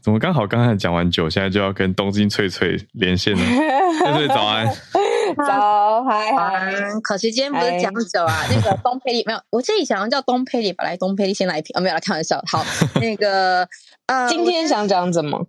[0.06, 3.42] 怎么刚好刚才讲完酒，现在就要跟东京翠翠连线呢？
[3.98, 4.64] 翠翠早安，
[5.36, 6.72] 早，嗨嗨。
[7.02, 12.40] 可惜今天不是讲酒啊，那个东佩利没有，我自己想要叫东佩利，本来东佩利先来一瓶，哦，没有来开玩笑。
[12.46, 12.64] 好，
[13.02, 13.68] 那个
[14.06, 15.44] 呃，今天想讲什么？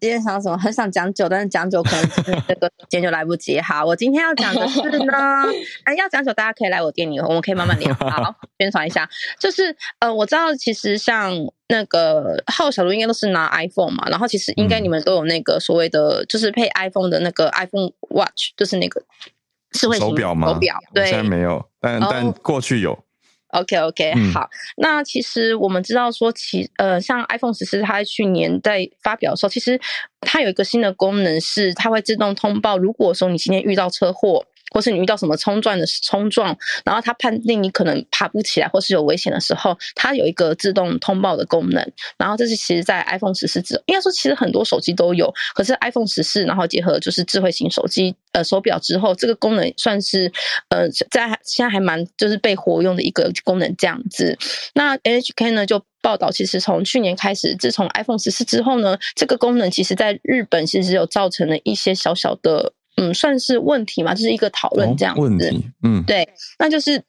[0.00, 0.58] 今天想什么？
[0.58, 3.60] 很想讲酒，但是讲酒可能今天这个时间就来不及。
[3.60, 5.14] 好，我今天要讲的是呢，
[5.86, 7.94] 哎，要讲酒，大家可以来我店里，我们可以慢慢聊。
[7.94, 11.30] 好，宣传一下，就是呃，我知道其实像
[11.68, 19.02] 那个浩小路应该都是拿 iPhone 嘛，然后其实应该你们都有那个所谓的，就是配 iPhone 的那个 iPhone Watch，就是那个
[19.70, 20.52] 智慧手表吗？
[20.52, 22.98] 手表，对，现在没有，但但过去有。
[23.48, 24.50] OK OK，嗯，好。
[24.78, 29.80] 那其实我们知道说，其呃，像 iPhone 十四，它在去年在发表的时候，其实
[30.20, 41.92] 它有一个新的功能是，它会自动通报，如果说你今天遇到车祸，或是你遇到什么冲撞的冲撞，然后它判定你可能爬不起来或是有危险的时候，它有一个自动通报的功能。
[42.18, 50.32] 然后这是其实在 iPhone 十四之，应该说其实很多手机都有，可是 iPhone 十四然后结合就是智慧型手机呃手表之后，这个功能算是
[50.70, 54.36] 呃在现在还蛮就是被活用的一个功能这样子。
[54.74, 65.20] 那 NHK 呢就报道，其实从去年开始，自从 iPhone 十四之后呢，这个功能其实在日本其实有造成了一些小小的，嗯，算是问题嘛，就是一个讨论这样子。
[65.20, 66.28] 哦、问题，嗯，对，
[66.58, 67.02] 那就是。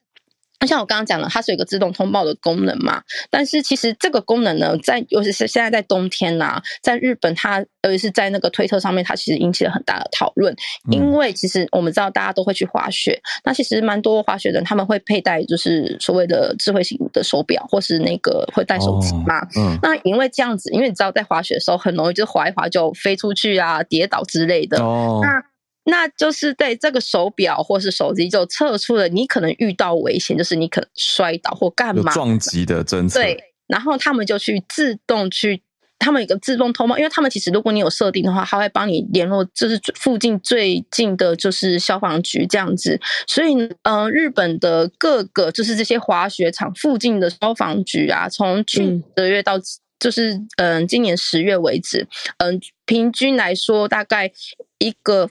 [0.65, 10.55] 像我刚刚讲的，它是有一个自动通报的功能嘛，但是其实这个功能呢，在尤其是现在在冬天呐、啊，在日本它，它尤其是在那个推特上面，它其实引起了很大的讨论。
[10.89, 19.41] 因为其实我们知道大家都会去滑雪，那其实蛮多滑雪的人他们会佩戴就是所谓的智慧型的手表，或是那个会带手机嘛。
[19.57, 19.77] 嗯。
[19.83, 24.81] 那因为这样子，因为你知道在滑雪的时候很容易就滑一滑就飞出去啊，跌倒之类的。
[24.81, 25.19] 哦。
[25.21, 25.43] 那
[25.87, 33.19] 那就是对这个手表或是手机就测出了你可能遇到危险，就是你可能摔倒或干嘛撞击的侦测。
[33.19, 35.61] 对，然后他们就去自动去，
[35.99, 42.99] 他们有个自动通报，因为他们其实如果你有设定的话，他会帮你联络，就是附近最近的就是消防局这样子。
[43.27, 49.53] 所以，嗯、呃，日本的各个就是这些滑雪场附近的消防局啊，从去年十月到
[49.99, 52.07] 就是嗯、呃、今年十月为止，
[52.39, 54.31] 嗯、呃，平均来说大概
[54.79, 55.29] 一个。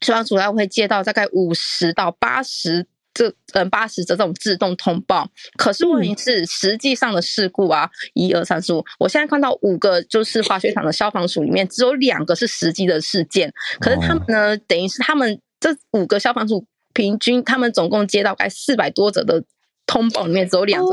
[0.00, 19.44] 消防署要会接到大概五十到八十这嗯八十这种自动通报，可是问题是实际上的事故啊，一二三四五，我现在看到五个就是滑雪场的消防署里面只有两个是实际的事件，可是他们呢，等于是他们这五个消防署平均他们总共接到大概四百多则的。
[19.90, 20.88] 通报里面只有两个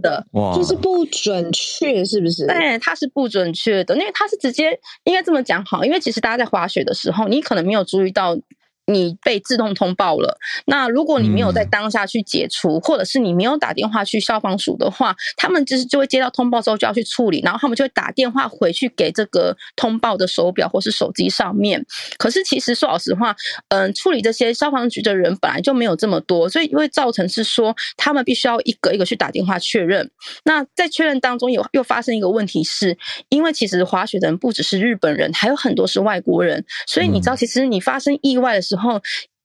[0.00, 2.46] 的，哇，就是不准确，是不是？
[2.46, 8.38] 对，它是不准确的，因为它是直接应该这么讲好，因为其实大家在滑雪的时候，你可能没有注意到。
[8.86, 21.86] 你被自动通报了，那如果你没有在当下去解除，嗯、或者是你没有打电话去消防署的话，他们就是就会接到通报之后就要去处理，然后他们就会打电话回去给这个通报的手表或是手机上面。
[22.18, 23.36] 可是其实说老实话，
[23.68, 30.10] 嗯，处理这些消防局的人本来就没有这么多，所以会造成是说他们必须要一个一个去打电话确认。
[30.42, 38.69] 那在确认当中有又发生一个问题是，因为其实滑雪的人不只是日本人，还有很多是外国人，所以你知道，其实你发生意外的时候。
[38.74, 39.00] 然后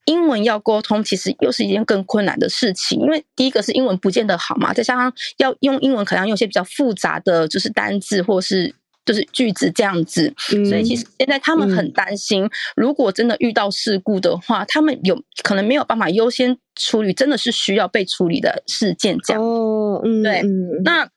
[0.06, 19.44] 英文要沟通，其实又是一件更困难的事情，因为第一个是英文不见得好嘛，再加上要用英文，可能有些比较复杂的就是单字或是就是句子这样子，嗯、所以其实现在他们很担心，嗯、如果真的遇到事故的话，他们有可能没有办法优先处理，真的是需要被处理的事件这样。
[19.44, 20.44] 哦，嗯，对，
[20.84, 21.10] 那。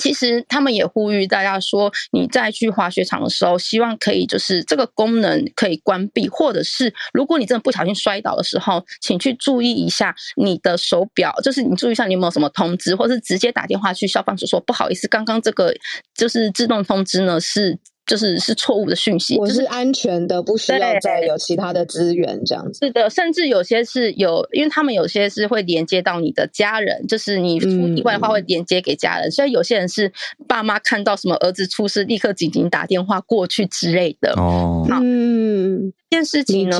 [0.00, 15.74] 其实他们也呼吁大家说，你在去滑雪场的时候，希望可以就是这个功能可以关闭，或者是如果你真的不小心摔倒的时候，请去注意一下你的手表，就是你注意一下你有没有什么通知，或是直接打电话去消防署说不好意思，刚刚这个
[16.14, 17.78] 就是自动通知呢是。
[18.06, 22.86] 就是是错误的讯息，我是安全的，不需要再有其他的资源这样子。
[22.86, 30.12] 是的，甚至有些是有，因为他们有些是会连接到你的家人，就是你出意外的话会连接给家人，嗯、所以有些人是
[30.46, 34.34] 爸妈看到什么儿子出事，立刻紧急打电话过去之类的。
[34.36, 36.78] 哦，好嗯，这件事情呢，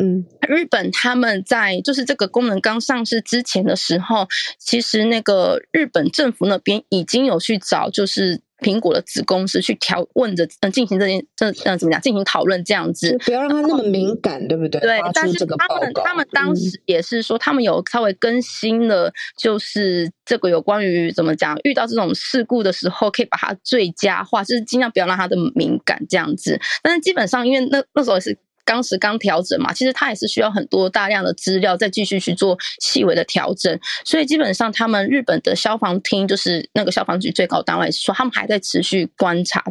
[0.00, 4.26] 嗯，日本他们在就是这个功能刚上市之前的时候，
[4.58, 8.40] 其实那个日本政府那边已经有去找，就是。
[8.62, 12.00] 苹果的子公司去调问着，嗯，进行这件，这嗯，怎么讲？
[12.00, 14.80] 进行讨论这样子，不要让他那么敏感，对不对？
[14.80, 26.60] 对，但是他们他们当时也是说，他们有稍微更新了，就是这个有关于怎么讲，遇到这种事故的时候，可以把它最佳化，就是尽量不要让它的敏感这样子。
[26.82, 28.38] 但是基本上，因为那那时候也是。
[28.64, 33.78] 当时刚调整嘛，其实它也是需要很多大量的资料，再继续去做细微的调整。
[34.04, 39.64] 所以基本上，他们日本的消防厅就是那个消防局最高单位说，他们还在持续观察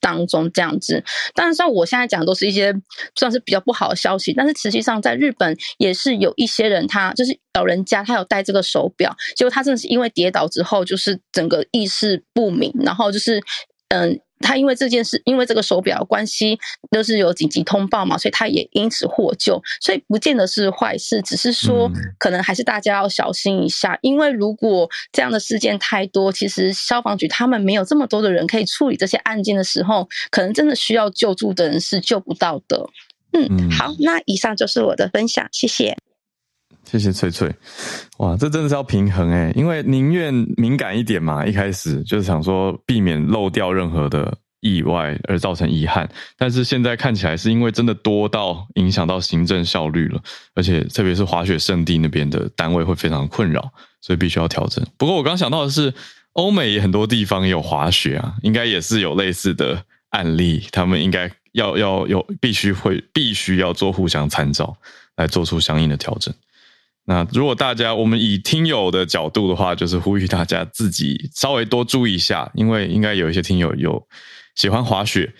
[0.00, 1.02] 当中这样子。
[1.34, 2.74] 但是像我现在讲的都是一些
[3.14, 13.42] 算是比较不好的消息，但是实际上在日本也是有一些人，他就是老人家，他有戴这个手表，结果他真的是因为跌倒之后，就是整个意识不明，然后就是
[13.88, 14.20] 嗯。
[14.40, 16.58] 他因为这件事，因为这个手表关系，
[16.90, 32.86] 都是有紧急通报嘛，所以他也因此获救，所以不见得是坏事，只是说可能还是大家要小心一下，因为如果这样的事件太多，其实消防局他们没有这么多的人可以处理这些案件的时候，可能真的需要救助的人是救不到的。
[33.32, 35.96] 嗯，好，那以上就是我的分享，谢谢。
[36.86, 37.52] 谢谢翠翠，
[38.18, 46.08] 哇，这真的是要平衡诶，因为宁愿敏感一点嘛，一开始就是想说避免漏掉任何的意外而造成遗憾，
[46.38, 50.20] 但是现在看起来是因为真的多到影响到行政效率了，
[50.54, 53.68] 而且特别是滑雪胜地那边的单位会非常困扰，
[54.00, 54.84] 所以必须要调整。
[54.96, 55.92] 不过我刚想到的是，
[56.34, 64.76] 欧美很多地方也有滑雪啊，应该也是有类似的案例，他们应该要要有必须会必须要做互相参照，
[65.16, 66.32] 来做出相应的调整。
[67.06, 74.06] 那如果大家我们以听友的角度的话，就是呼吁大家自己稍微多注意一下，因为应该有一些听友有。
[74.56, 75.34] 喜欢滑雪，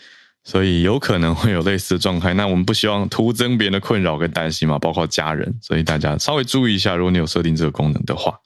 [0.45, 2.35] 所以有可能会有类似的状态。
[2.35, 6.95] 那我们不希望徒增别人的困扰跟担心嘛，包括家人，所以大家稍微注意一下。
[6.95, 8.39] 如果你有设定这个功能的话，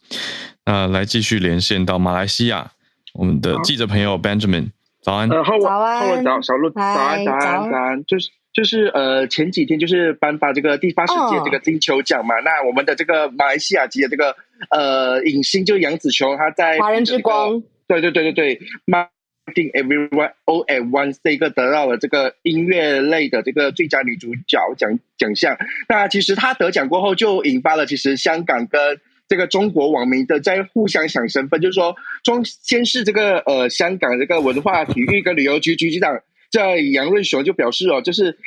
[0.64, 2.70] 那来继续连线到马来西亚，
[3.14, 4.70] 我们的记者朋友 Benjamin，
[5.02, 5.28] 早安。
[5.28, 8.04] 呃，早安，早小鹿，早安，早安，早安。
[8.06, 12.36] 就是就是呃，前几天就是颁发这个第八十届这个金球奖嘛。
[12.36, 12.44] Oh.
[12.44, 14.36] 那我们的这个马来西亚籍的这个
[14.70, 19.08] 呃影星就是杨紫琼，她在华人之光，对对对对对，马。
[19.52, 25.58] 定 Everyone All at Once 这个得到了这个音乐类的这个最佳女主角奖奖项。
[25.88, 38.38] 那其实她得奖过后，就引发了其实香港跟这个中国网民的在互相抢身份，就是说，中先是这个呃香港这个文化体育跟旅游局局长在杨润雄就表示哦，就是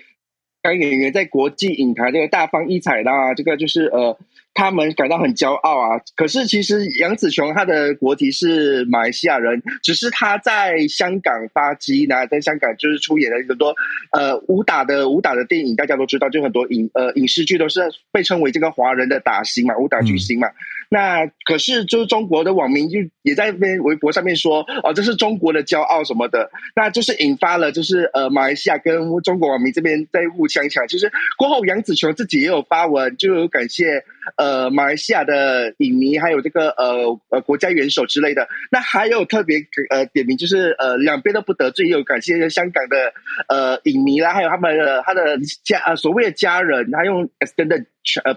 [0.61, 4.17] 该演员在国际影坛这个大放异彩啦，这个就是呃。
[4.55, 5.99] 他们感到很骄傲啊！
[6.15, 13.73] 可是其实杨紫琼她的国籍是马来西亚人，只是她在香港发迹，那在香港就是出演了很多
[14.11, 17.81] 呃武打的武打的电影，大家都知道，就很多影呃影视剧都是
[18.11, 20.47] 被称为这个华人的打星嘛，武打巨星嘛。
[20.93, 30.87] 那可是，就是中国的网民就也在那边微博上面说，哦，这是中国的骄傲什么的，那就是引发了，就是呃，马来西亚跟中国网民这边在互相抢。
[30.87, 34.03] 其实过后，杨紫琼自己也有发文，就有感谢
[34.37, 38.47] 呃马来西亚的影迷，还有这个呃呃国家元首之类的。
[38.71, 39.57] 那还有特别
[39.89, 43.13] 呃点名，就是呃两边都不得罪，也有感谢香港的
[43.47, 47.85] 呃影迷啦，还有他们的他的家呃所谓的家人，他用 extended。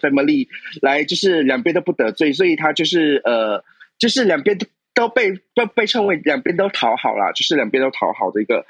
[0.01, 0.47] ，family
[0.81, 3.65] 来就是两边都不得罪，所以他就是呃，
[3.99, 8.65] 就是两边都都被都被称为两边都讨好啦，就是两边都讨好的一个。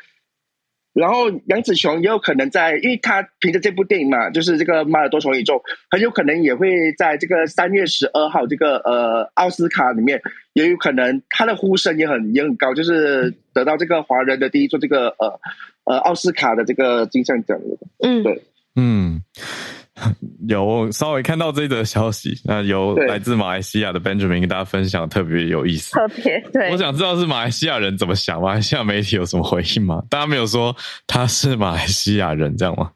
[0.97, 5.55] 然后杨紫琼也有可能在，因为他凭着这部电影嘛，就是这个《马尔多重宇宙》，
[5.91, 10.23] 很有可能也会在这个三月十二号这个呃奥斯卡里面，
[10.55, 15.39] 也有可能他的呼声也很也很高，就是得到这个华人的第一座这个呃
[15.85, 17.59] 呃奥斯卡的这个金像奖。
[17.99, 18.43] 嗯，对，
[18.75, 19.23] 嗯。
[20.49, 25.93] 有稍微看到这则消息，那由来自马来西亚的 Benjamin 跟大家分享，特别有意思。
[25.93, 30.03] 特别对，我想知道是马来西亚人怎么想，马来西亚媒体有什么回应吗？
[30.11, 30.77] 大家没有说
[31.07, 32.91] 他是马来西亚人这样吗？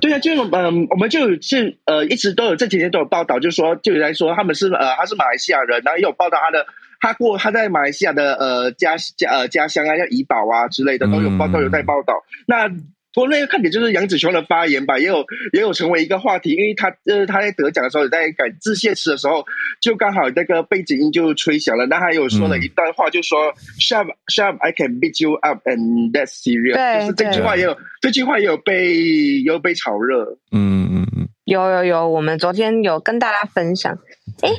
[0.00, 6.66] 对啊，就嗯、呃，我们就是呃，一直都有这几天都有报道，就是说就有人说他们是呃，他是马来西亚人，然后也有报道他的
[7.00, 12.14] 他过他在马来西亚的呃家家呃家乡啊，像怡保啊之类的都有报都有在报道。
[12.14, 12.68] 嗯、那
[13.14, 19.44] 不过那个看点就是杨紫琼的发言吧，也有也有成为一个话题，因为他呃他在得奖的时候，在改致谢词的时候，
[19.80, 26.74] 就刚好那个背景音就吹响了，那他有说了一段话，就说、嗯、Shut up, shut up, I can beat you up, and that's serious。
[26.74, 30.38] 对，就是这句话也有这句话也有被也有被炒热。
[30.50, 33.92] 嗯嗯嗯，有有有，我们昨天有跟大家分享。
[34.40, 34.50] 哎，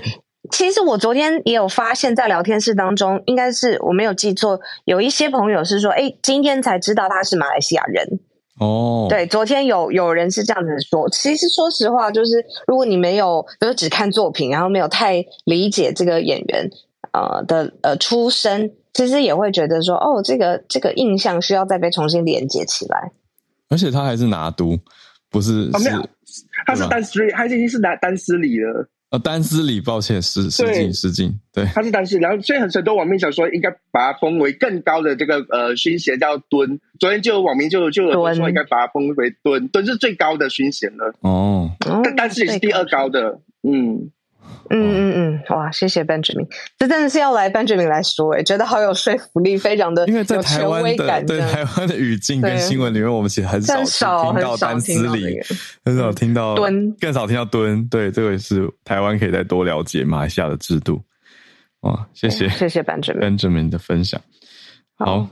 [0.52, 8.20] 其实我昨天也有发现，在聊天室当中，应该是我没有记错，有一些朋友是说，哎，今天才知道他是马来西亚人。
[8.64, 11.10] 哦，对，昨天有有人是这样子说。
[11.10, 16.70] 其实说实话，就是如果你没有，比如只看作品，然后没有太理解这个演员
[17.12, 23.12] 呃的呃出身，其实也会觉得说，哦，这个这个印象需要再被重新连接起来。
[23.70, 24.80] 而且他还是拿督，
[25.30, 25.70] 不是？
[25.74, 26.08] 哦，没有，
[26.66, 28.88] 他是丹斯里，他已经是拿丹斯里了。
[29.14, 36.80] 呃，丹斯里，抱歉，失失敬失敬，对，他是丹斯里，然后所以很很多网民想说，应该把他封为更高的这个呃勋衔，叫敦。
[37.00, 41.14] 昨天就有网民就就有说，应该把他封为敦，敦是最高的勋衔了。
[41.20, 41.70] 哦，
[42.04, 44.10] 但丹斯也是第二高的，嗯。
[44.70, 46.48] 嗯嗯嗯，哇，谢谢 Benjamin，
[46.80, 55.40] 这真的是要来 Benjamin 来说，哎，觉得好有说服力，非常的，因为在台湾的对台湾的语境跟新闻里面，我们其实很少听到单词里，
[55.86, 61.00] 很少听到蹲，更少听到蹲，对，这个也是台湾可以再多了解马来西亚的制度。
[61.82, 64.20] 哇，谢谢谢谢 Benjamin Benjamin 的分享。
[64.98, 65.28] 好，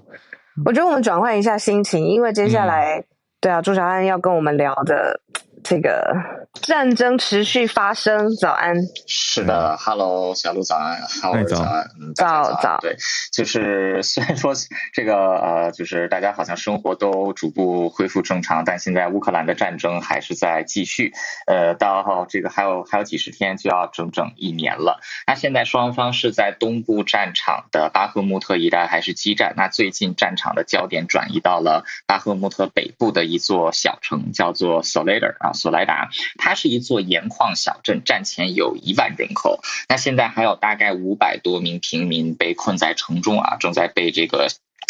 [0.65, 3.03] 我觉得我们转换一下心情，因为接下来，
[3.39, 5.21] 对啊，朱小安要跟我们聊的。
[5.63, 6.13] 这个
[6.61, 8.35] 战争持续发生。
[8.35, 8.75] 早安，
[9.07, 12.95] 是的哈喽，小鹿早安，哈喽早安，早早，早对，
[13.31, 14.53] 就是虽然说
[14.93, 21.13] 这个呃，就是大家好像生活都逐步恢复正常，但现在乌克兰的战争还是在继续，
[21.47, 24.99] 呃，到这个还有还有几十天就要整整一年了。
[25.27, 29.53] 那现在双方是在东部战场的巴赫穆特一带还是激战？
[29.55, 44.49] 那最近战场的焦点转移到了巴赫穆特北部的一座小城，叫做 Soledar 啊，索莱达，它是一座盐矿小镇，战前有一万人口，那现在还有大概五百多名平民被困在城中啊，正在被这个。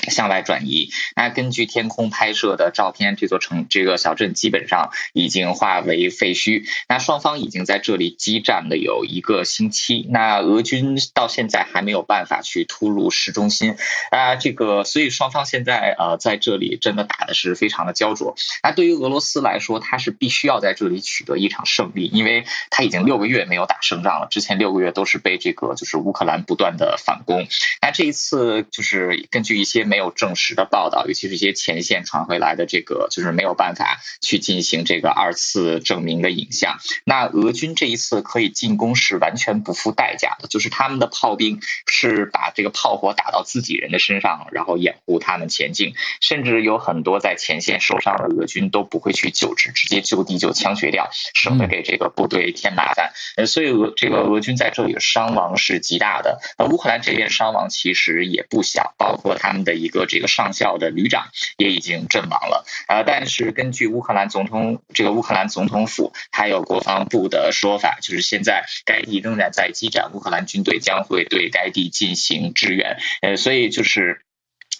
[0.10, 0.89] 向外转移。
[1.16, 6.64] 那根据天空拍摄的照片，这座城这个小镇基本上已经化为废墟。
[6.89, 10.08] 那双方已经在这里激战了有一个星期。
[10.10, 13.76] 那俄军到现在还没有办法去突入市中心
[14.10, 18.36] 啊，这个所以双方现在呃在这里真的打的是非常的焦灼。
[18.64, 24.28] 那对于俄罗斯来说，他是必须要在这里取得一场胜利，因为他已经六个月没有打胜仗了。
[24.32, 27.46] 之前六个月都是被这个就是乌克兰不断的反攻。
[27.82, 29.81] 那这一次就是根据一些。
[29.84, 36.78] 没有证实的报道，尤其是一些前线传回来的这个，就是没有办法去进行这个二次证明的影像。
[37.04, 45.96] 那俄军这一次可以进攻是完全不付代价的，就是他们的炮兵是把这个炮火打到自己人的身上，然后掩护他们前进。
[46.22, 53.12] 甚至有很多在前线受伤的俄军都不会去救治，直接就地就枪决掉，省得给这个部队添麻烦。
[53.36, 56.40] 呃，所以俄这个俄军在这里的伤亡是极大的。
[56.58, 59.70] 而乌克兰这边伤亡其实也不小，包括他们的。
[59.74, 74.22] 一个这个上校的旅长也已经阵亡了，呃，但是根据乌克兰总统这个乌克兰总统府还有国防部的说法，就是现在该地仍然在激战，乌克兰军队将会对该地进行支援，呃，所以就是。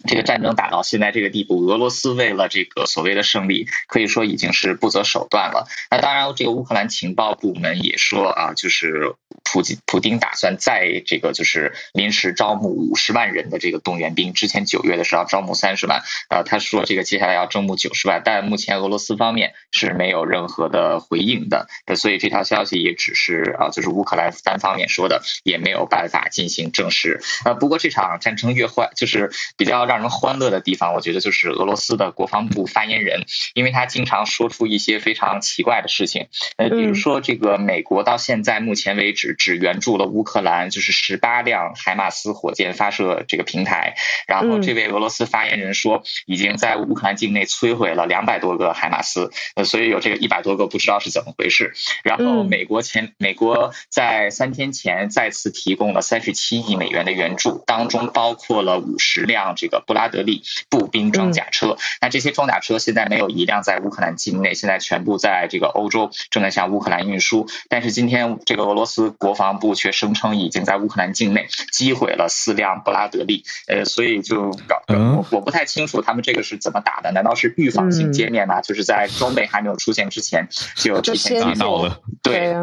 [0.08, 5.68] 这个战争打到现在这个地步，俄罗斯为了这个所谓的胜利，可以说已经是不择手段了。
[5.92, 9.14] 那当然，这个乌克兰情报部门也说啊，就是
[9.44, 14.34] 普京普丁打算在这个就是临时招募五十万人的这个动员兵。
[14.34, 21.68] 之前九月的时候招募三十万，呃，他说这个接下来要招募九十万，但目前俄罗斯方面是没有任何的回应的。
[21.96, 27.20] 所以这条消息也只是啊，就是乌克兰单方面说的，也没有办法进行证实。
[27.44, 29.82] 呃，不过这场战争越坏，就是比较。
[29.82, 33.26] 让人欢乐的地方，我觉得就是俄罗斯的国防部发言人，
[33.56, 36.28] 因为他经常说出一些非常奇怪的事情。
[36.56, 43.96] 呃，比如说这个美国到现在目前为止只援助了乌克兰就是十八辆海马斯火箭发射这个平台，
[44.28, 51.74] 然后这位俄罗斯发言人说已经在乌克兰境内摧毁了两百多个海马斯，呃，所以有这个一百多个不知道是怎么回事。
[52.04, 59.84] 然后美国前美国在三天前再次提供了三十七亿美元的援助，当中包括了五十辆这个。
[59.88, 67.48] 布拉德利步兵装甲车，那这些装甲车现在没有一辆在乌克兰境内，现在全部在这个欧洲正在向乌克兰运输。
[67.68, 77.12] 但是今天这个俄罗斯国防部却声称已经在乌克兰境内击毁了四辆布拉德利，呃，所以就搞，我我不太清楚他们这个是怎么打的？
[77.12, 78.62] 难道是预防性歼灭吗？
[78.62, 82.02] 就是在装备还没有出现之前就提前打到了？
[82.24, 82.54] 对，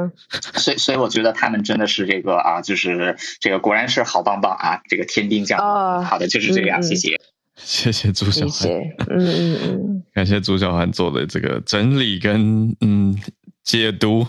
[0.54, 6.04] 所以所以我觉得他们真的是这个啊，就是这个果然是好棒棒啊，这个天兵将领。
[6.04, 7.20] 好的，就是这样，谢谢。
[7.56, 8.70] 谢谢朱小涵，
[9.10, 13.18] 嗯嗯嗯，感谢朱小涵做的这个整理跟嗯
[13.64, 14.24] 解读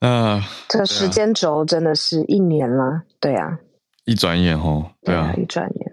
[0.00, 3.58] 啊，这个时间轴真的是一年了，对啊，
[4.04, 5.92] 一转眼哦，对啊，一转眼，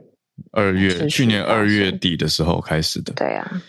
[0.51, 3.62] 二月去年二月底的时候开始的，对啊，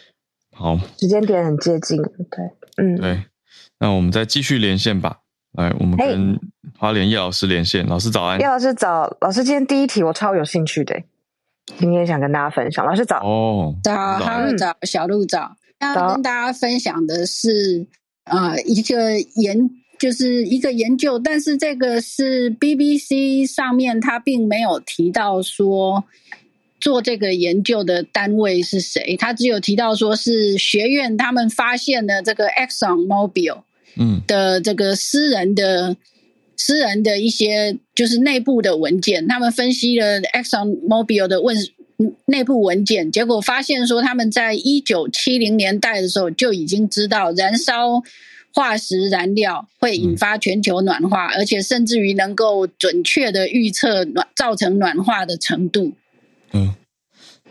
[0.53, 2.45] 好，时间点很接近，对，
[2.76, 3.24] 嗯，对，
[3.78, 5.18] 那我们再继续连线吧，
[5.53, 6.39] 来，我们跟
[6.78, 11.03] 花莲叶老师连线，老师早安，叶老师早，老师今天第一题我超有兴趣的。
[11.78, 13.26] 今天想跟大家分享，老师早。
[13.26, 15.57] 哦，早，哈喽早，小鹿早。
[15.80, 17.89] 要跟大家分享的是，
[18.24, 19.68] 呃，一个研，
[19.99, 26.05] 就是一个研究，但是这个是 BBC 上面他并没有提到说
[26.80, 33.62] 做这个研究的单位是谁，他只有提到说是学院他们发现了这个 Exxon Mobil
[33.97, 35.97] 嗯的这个私人的。
[36.59, 41.55] 私人的一些就是内部的文件，他们分析了 Exxon Mobil 的问
[42.24, 48.03] 内部文件，结果发现说他们在一九七零年代的时候就已经知道燃烧
[48.57, 55.92] 化石燃料会引发全球暖化，嗯、而且甚至于能够准确的预测暖造成暖化的程度。
[56.52, 56.74] 嗯，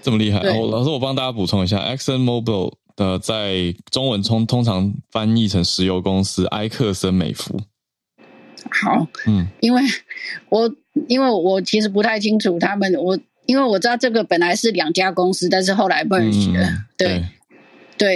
[0.02, 0.40] 这么厉害。
[0.40, 7.56] 我老师，我帮大家补充一下，Exxon Mobil 的在中文通通常翻译成石油公司埃克森美孚。
[8.72, 9.84] 好，嗯，因为
[10.50, 10.74] 我
[11.08, 17.26] 因为我其实不太清楚他们，我因为我知道这个本来是两家公司，但是后来 merge 了，对，对，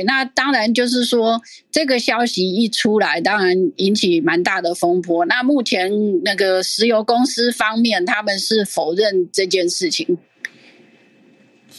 [0.04, 5.26] 那当然就是说，这个消息一出来，当然引起蛮大的风波。
[5.26, 10.18] 那目前那个石油公司方面，他们是否认这件事情？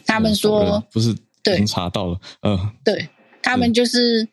[0.07, 3.09] 他们说不是，对，已经查到了，嗯，对
[3.43, 4.27] 他们就是，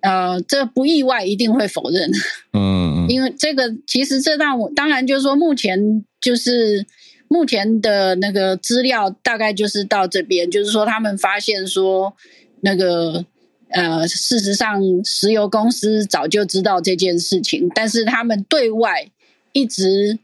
[0.00, 2.10] 呃，这不意外，一定会否认，
[2.54, 6.86] 嗯， 因为这个其实这让我当然就是说，目前就是
[7.28, 12.16] 目前的那个资料大概就是到这边，就是说他们发现说。
[12.62, 13.24] 那个
[13.70, 19.08] 呃，事实上，石油公司早就知道这件事情，但是他们对外
[19.52, 20.18] 一直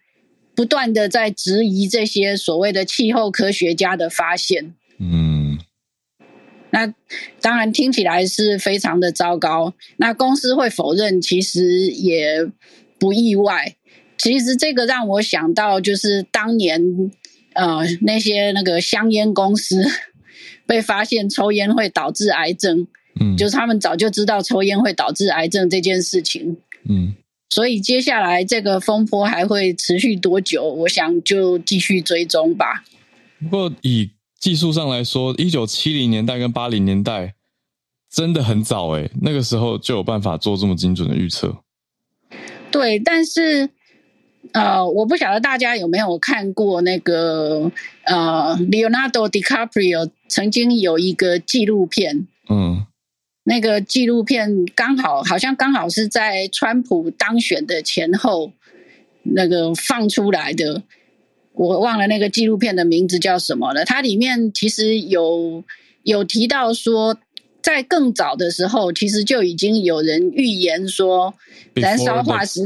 [0.55, 4.75] 不断的在质疑这些所谓的气候科学家的发现。
[4.99, 5.61] 嗯，
[6.71, 6.93] 那
[7.41, 9.75] 当然听起来是非常的糟糕。
[9.99, 12.51] 那公司会否认，其实也
[12.99, 13.77] 不意外。
[14.19, 17.13] 其实这个让我想到，就是当年
[17.53, 19.85] 呃那些那个香烟公司。
[20.67, 22.87] 被发现抽烟会导致癌症，
[23.21, 26.57] 嗯，就是他们早就知道抽烟会导致癌症这件事情，
[26.89, 27.15] 嗯，
[27.51, 30.65] 所以接下来这个风波还会持续多久？
[30.65, 32.85] 我想就继续追踪吧。
[33.41, 37.35] 不过以技术上来说，一九七零年代跟八零年代
[38.13, 41.57] 真的很早诶，那个时候就有办法做这么精准的预测。
[42.71, 43.71] 对，但是。
[44.53, 47.71] 呃，我不晓得大家有没有看过那个
[48.05, 52.87] 呃，Leonardo DiCaprio 曾经有一个纪录片，嗯，
[53.45, 58.53] 那个纪录片刚好好像刚好是在川普当选的前后
[59.23, 60.83] 那个放出来的，
[61.53, 63.85] 我忘了那个纪录片的名字叫什么了。
[63.85, 65.65] 它里面其实有
[66.03, 67.19] 有提到说，
[67.63, 71.35] 在更早的时候，其实就已经有人预言说，
[71.75, 72.61] 燃烧化石。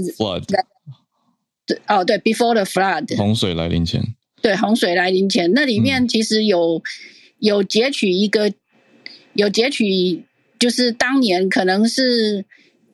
[1.87, 4.03] 哦，对，Before the flood，洪水来临前，
[4.41, 6.83] 对，洪水来临前，那里面其实有、嗯、
[7.39, 8.53] 有截取一个，
[9.35, 10.25] 有截取，
[10.59, 12.45] 就是当年可能是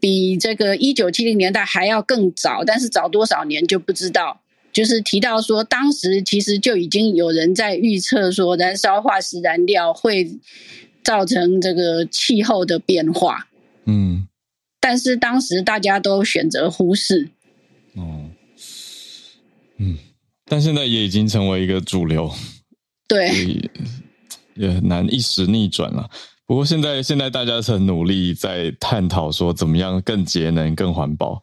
[0.00, 4.40] 比这个一九七零年代还要更早，但是早多少年就不知道。
[4.72, 10.38] 就是提到说，当时其实就已经有人在预测说，燃烧化石燃料会
[11.02, 13.48] 造成这个气候的变化。
[13.86, 14.28] 嗯，
[14.78, 17.30] 但是当时大家都选择忽视。
[17.94, 18.25] 哦。
[19.78, 19.96] 嗯，
[20.44, 22.30] 但现在也已经成为一个主流，
[23.08, 23.30] 对，
[24.54, 26.08] 也很难一时逆转了。
[26.46, 31.42] 不过现在现在大家是很努力在探讨说怎么样更节能、更环保，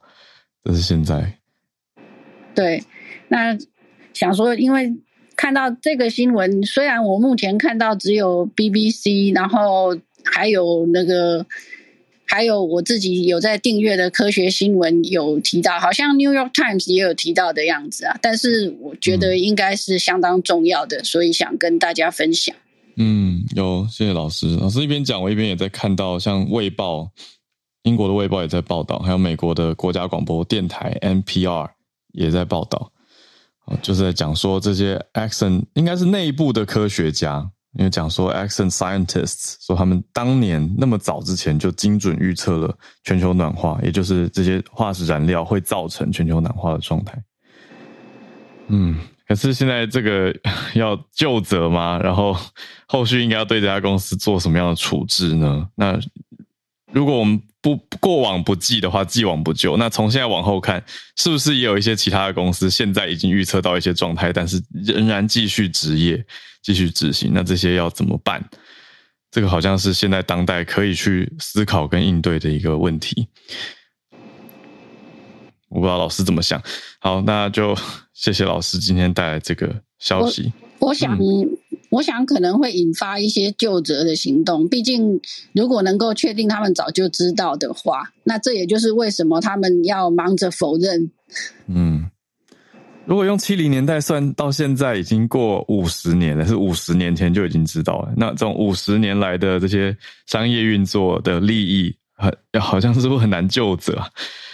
[0.64, 1.40] 这是现在。
[2.56, 2.84] 对，
[3.28, 3.58] 那
[4.14, 4.92] 想说，因为
[5.36, 11.46] 看到这个新闻，虽然我目前看到只有 BBC，然后还有那个。
[12.26, 18.18] 还有我自己有在订阅的科学新闻有提到，好像 New York Times 也有提到的样子啊。
[18.22, 22.56] 但是我觉得应该是相当重要的，所以想跟大家分享。
[22.96, 24.48] 嗯，有，谢谢老师。
[24.58, 27.02] 老师一边讲，我一边也在看到，像《卫报》、
[27.84, 31.70] 英国的《卫报》也在报道，还有美国的国家广播电台 NPR
[32.14, 32.92] 也在报道，
[33.82, 37.52] 就是在讲说这些 Exxon 应该是内部的科学家。
[37.76, 47.22] 因为讲说，Exxon scientists 说他们当年那么早之前就精准预测了全球暖化，也就是这些化石燃料会造成全球暖化的状态。
[48.68, 50.32] 嗯，可是现在这个
[50.76, 52.00] 要就责吗？
[52.00, 52.38] 然后
[52.88, 55.68] 后续应该要对这家公司做什么样的处置呢？
[55.76, 56.00] 那
[56.92, 60.84] 如果我们不过往不计的话，既往不咎，那从现在往后看，
[61.16, 66.24] 是不是也有一些其他的公司现在已经预测到一些状态，但是仍然继续执业？
[66.64, 68.44] 继续执行，那这些要怎么办？
[69.30, 73.28] 这个好像是现在当代可以去思考跟应对的一个问题。
[75.70, 76.62] 我不知道老师怎么想。
[77.00, 77.76] 好，那就
[78.14, 80.54] 谢谢老师今天带来这个消息。
[80.78, 81.50] 我，我想，嗯、
[81.90, 84.70] 我想可能会引发一些究责的行动。
[84.70, 85.20] 毕竟，
[85.54, 91.10] 如果能够确定他们早就知道的话，那这也就是为什么他们要忙着否认。
[91.66, 92.12] 嗯。
[93.06, 98.14] 如果用七零年代算，到现在已经过五十年了，是五十年前就已经知道了。
[98.16, 99.96] 那这种五十年来的这些
[100.26, 104.02] 商业运作的利益，很好像是不是很难救责，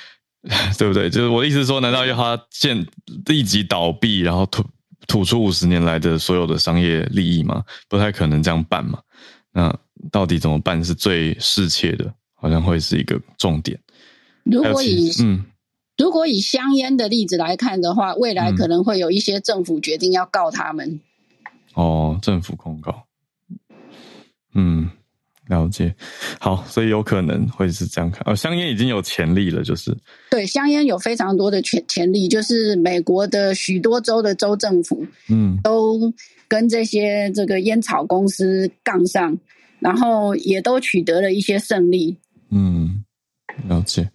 [0.80, 1.10] 对不对？
[1.10, 2.86] 就是我的意思是说，难道要他现
[3.28, 4.66] 立即倒闭，然后吐
[5.08, 7.64] 吐出五十年来的所有的商业利益吗？
[7.88, 9.00] 不太可能这样办嘛。
[9.52, 9.74] 那
[10.12, 12.12] 到底怎么办是最适切的？
[12.34, 13.80] 好像会是一个重点。
[14.44, 15.46] 如果以嗯。
[16.00, 20.90] 如果以香烟的例子来看的话，未来可能会有一些政府决定要告他们。
[20.90, 21.02] 嗯、
[21.76, 23.04] 哦，政府控告。
[24.56, 24.90] 嗯，
[25.48, 25.94] 了解。
[26.40, 28.24] 好，所以有可能会是这样看。
[28.26, 29.96] 哦，香烟已经有潜力了，就是
[30.32, 36.12] 对香烟有非常多的潜潜力，就是美国的许多州的州政府，嗯，都
[36.48, 39.38] 跟这些这个烟草公司杠上。
[39.82, 42.18] 然后也都取得了一些胜利。
[42.52, 43.06] 嗯，
[43.66, 44.10] 了解。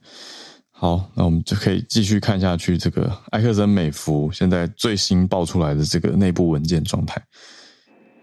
[0.84, 2.76] 好，那我们就可以继续看下去。
[2.76, 7.18] 这个埃克森美孚现在最新爆出来的这个内部文件状态。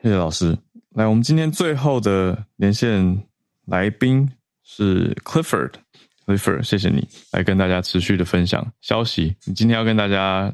[0.04, 0.56] 谢谢老师。
[0.92, 3.24] 来，我们今天最后的连线
[3.66, 4.30] 来宾
[4.64, 5.72] 是 Clifford。
[6.28, 9.36] Clifford，谢谢你来跟大家持续的分享消息。
[9.46, 10.54] 你今天要跟大家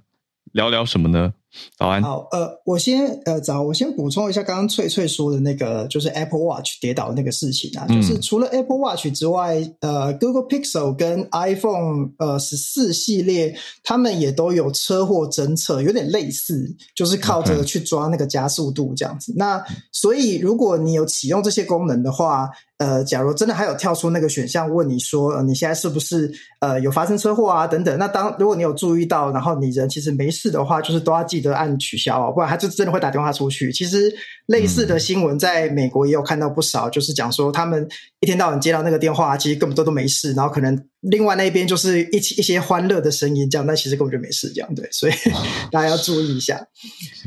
[0.53, 1.33] 聊聊什么呢？
[1.77, 2.03] 早安。
[2.03, 19.33] 好，呃，我先呃早，我先补充一下刚刚翠翠说的那个，就是 Apple Watch 跌倒的那个事情啊，嗯、就是除了 Apple Watch 之外，呃，Google Pixel 跟 iPhone 呃十四系列，他们也都有车祸侦测，有点类似，就是靠着去抓那个加速度这样子。
[19.37, 27.97] 那所以如果你有启用这些功能的话，呃，假如真的还有跳出那个选项问你说，呃，你现在是不是呃有发生车祸啊等等？
[27.97, 33.71] 那当如果你有注意到，然后你人其实没事的话，就是都要记记得按取消哦，不然他就真的会打电话出去。
[33.71, 34.11] 其实
[34.47, 37.87] 类似的新闻在美国也有看到不少，就是讲说他们
[38.21, 40.83] 一天到晚接到那个电话，其实根本都都没事，然后可能。
[41.01, 45.13] 另外那边就是一起一些欢乐的声音，这样，但其实根本就没事，这样对，所以
[45.71, 46.59] 大家要注意一下。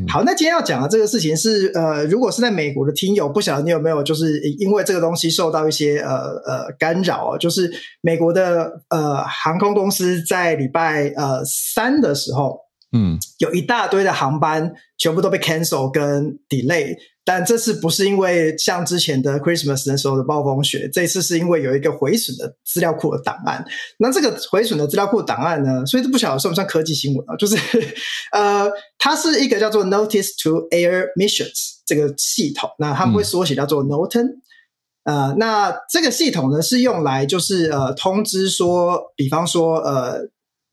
[0.09, 6.11] 好，那今天要讲的这个事情是，呃，如果是在美国的听友，不晓得你有没有就是因为这个东西受到一些呃
[6.45, 12.59] 呃干扰，就是美国的呃航空公司在礼拜呃三的时候，
[12.93, 16.97] 嗯，有一大堆的航班全部都被 cancel 跟 delay。
[17.23, 23.65] 但这次不是因为像之前的 Christmas 那时候的暴风雪，这次是因为有一个毁损的资料库的档案。
[23.99, 27.37] 那这个毁损的资料库档案呢，所以都不晓得算不算科技新闻啊？
[27.37, 27.57] 就是
[28.33, 28.69] 呃，
[28.99, 34.27] 它是一个叫做 Notice to Air Missions 这个系统，那他们会缩写叫做 NOTAN、
[35.05, 35.29] 嗯。
[35.29, 40.31] 呃，那这个系统呢是用来就是呃通知说，比方说呃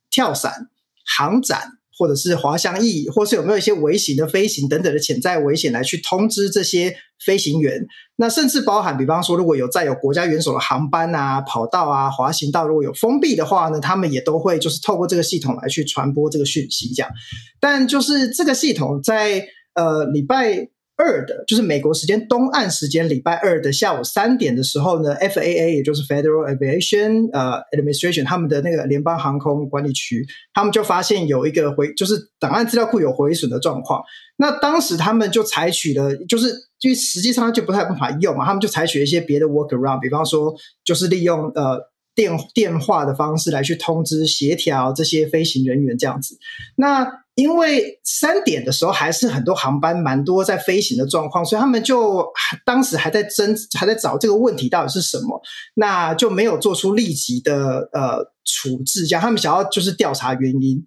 [0.09, 0.70] 跳伞、
[1.05, 1.74] 航展。
[1.98, 6.95] 或者是滑翔翼，或是有没有一些微型的飞行等等的潜在危险，来去通知这些
[7.26, 7.86] 飞行员。
[8.18, 17.12] 那甚至包含，比方说，如果有载有国家元首的航班啊、跑道啊、滑行道，如果有封闭的话呢，他们也都会就是透过这个系统来去传播这个讯息，这样。
[17.60, 20.70] 但就是这个系统在呃礼拜。
[20.98, 34.02] 二的，就是美国时间东岸时间礼拜二的下午三点的时候呢，FAA 也就是 Federal Aviation 呃 Administration 他们的那个联邦航空管理局，他们就发现有一个回，就是档案资料库有毁损的状况。
[34.38, 41.80] 那当时他们就采取了，就是就实际上就不太办法用嘛，他们就采取了一些别的 workaround，比方说就是利用呃
[42.16, 46.38] 电电话的方式来去通知协调这些飞行人员这样子。
[46.76, 47.08] 那
[47.38, 52.26] 因为三点的时候还是很多航班蛮多在飞行的状况，所以他们就
[52.66, 55.40] 当时还在争，还在找这个问题到底是什么，
[55.76, 60.84] 那就没有做出立即的呃处置，这样他们想要就是调查原因，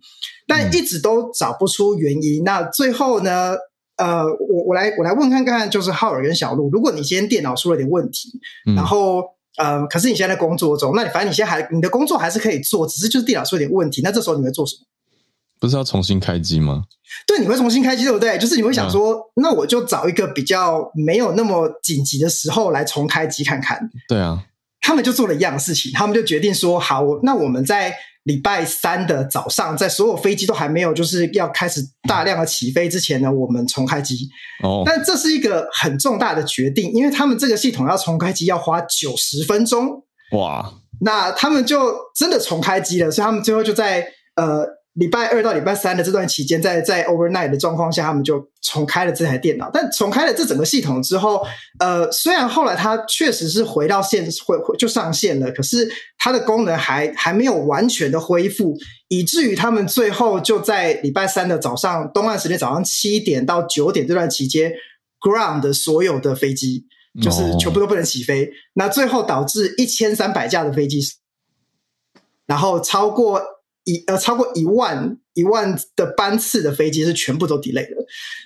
[0.48, 2.42] 但一直都找不出原因。
[2.42, 3.54] 那最后呢，
[3.96, 8.28] 呃，我我来我来问看看，就是浩尔跟小路，如果你今天电脑出了点问题，
[8.74, 9.22] 然后
[9.56, 14.86] 呃，可是你现在在工作中，那你反正你现在还你的工作还是可以做，只是就是电脑出了点问题，那这时候你会做什么？
[15.60, 16.84] 不是要重新开机吗？
[17.26, 18.38] 对，你会重新开机，对不对？
[18.38, 23.78] 就是你会想说，嗯、那我就找一个比较没有那么紧急的时候来重开机看看。
[24.08, 24.42] 对啊，
[24.80, 34.28] 他们就做了一样的事情，他们就决定说，好，那我们在礼拜三的早上，在所有飞机都还没有就是要开始大量的起飞之前呢，我们重开机。
[34.62, 40.04] 哦，但这是一个很重大的决定，因为他们这个系统要重开机要花九十分钟。
[40.32, 44.06] 哇，那他们就真的重开机了，所以他们最后就在
[44.36, 44.79] 呃。
[44.94, 49.70] 礼拜二到礼拜三的这段期间，在在 overnight 的状况下，他们就重开了这台电脑。
[49.72, 51.46] 但重开了这整个系统之后，
[51.78, 55.88] 呃，虽然后来它确实是回到线，回回就上线了，可是
[56.18, 58.76] 它的功能还还没有完全的恢复，
[59.06, 64.72] 以至于他们最后就在礼拜三的早上，东岸时间早上七点到九点这段期间
[65.20, 66.84] ，ground 所有的飞机
[67.22, 68.44] 就是全部都不能起飞。
[68.44, 68.54] Oh.
[68.74, 71.00] 那最后导致一千三百架的飞机，
[72.46, 73.40] 然后超过。
[73.90, 77.96] 一呃，超过一万一万的班次的飞机是全部都 delay 的。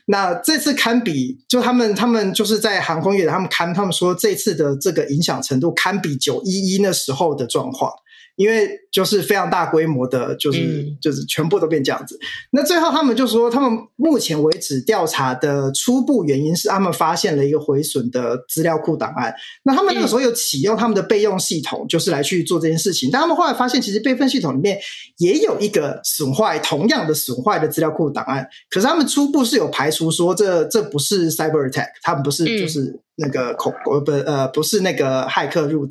[0.07, 7.93] 那这次堪比，就他们他们就是在航空业，他们看他们说这次的这个影响程度堪比九一一那时候的状况。
[8.37, 12.19] 因为就是非常大规模的，就是、嗯、就是全部都变这样子。
[12.51, 19.35] 那最后他们就说，他们目前为止调查的初步原因是，他们发现了一个毁损的资料库档案。
[19.65, 23.09] 那他们那个时候有启用他们的备用系统，就是来去做这件事情。
[23.13, 24.79] 但他们后来发现，其实备份系统里面
[25.19, 28.47] 也有一个损坏，同样的损坏的资料库档案。
[28.69, 35.89] 可是他们初步是有排除说这，这这不是 cyber attack，他们不是就是那个恐呃不呃不是那个骇客入。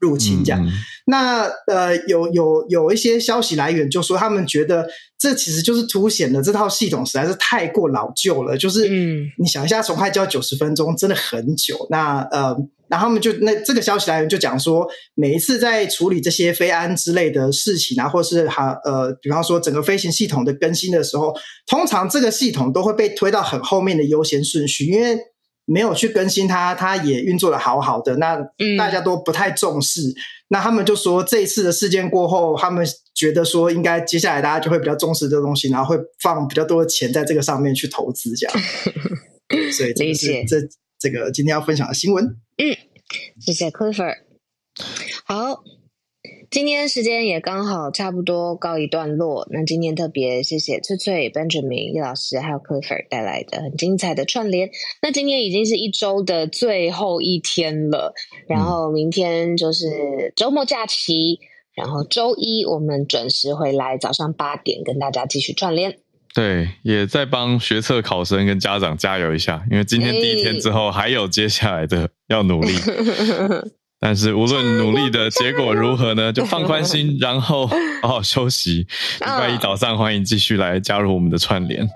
[0.00, 0.60] 入侵这样。
[0.64, 0.72] 嗯嗯、
[1.06, 4.88] 那呃，有有有一些消息来源就说，他们觉得
[5.18, 8.56] 这其实就是凸显了这套系统实在是太过老旧了。
[8.56, 11.86] 就是，嗯，你想一下，从开机要九十分钟，真的很久。
[11.90, 12.56] 那呃，
[12.88, 21.34] 然后他们就那这个消息来源就讲说，每一次在处理这些飞安之类的事情啊，或是哈呃，比方说整个飞行系统的更新的时候，
[21.66, 25.18] 通常这个系统都会被推到很后面的优先顺序，因为。
[25.72, 28.36] 没有去更新它，它也运作的好好的，那
[28.76, 30.02] 大家都不太重视。
[30.08, 30.14] 嗯、
[30.48, 38.56] 那他们就说，这一次的事件过后，他们觉得说，应该接下来大家就会比较重视这个东西，然后会放比较多的钱在这个上面去投资，这样。
[39.72, 40.56] 所以这是，这
[40.98, 42.24] 这个今天要分享的新闻。
[42.58, 42.76] 嗯，
[43.40, 44.16] 谢谢 Clifford。
[45.24, 45.62] 好。
[46.50, 49.46] 今天时间也刚好差不多告一段落。
[49.52, 54.68] 那今天特别谢谢翠翠、Benjamin、叶老师还有 Clifford 带来的很精彩的串联。
[55.00, 58.12] 那今天已经是一周的最后一天了，
[58.48, 61.38] 然后明天就是周末假期，
[61.72, 65.98] 然后周一我们准时回来，早上八点跟大家继续串联。
[66.34, 72.72] 对，也在帮学测考生跟家长加油一下，因为今天第一天之后还有接下来的要努力。
[74.00, 77.66] 但是无论努力的结果如何呢， 就放宽心， 然后
[78.02, 78.78] 好好休息。
[78.78, 78.86] 礼
[79.26, 81.86] 拜一早上欢迎继续来加入我们的串联，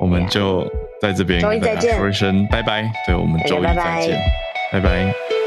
[0.00, 0.66] 我们就
[1.00, 2.90] 在这边跟大家说一声拜拜。
[3.06, 4.18] 对，我们周一再见，
[4.72, 5.41] 拜拜。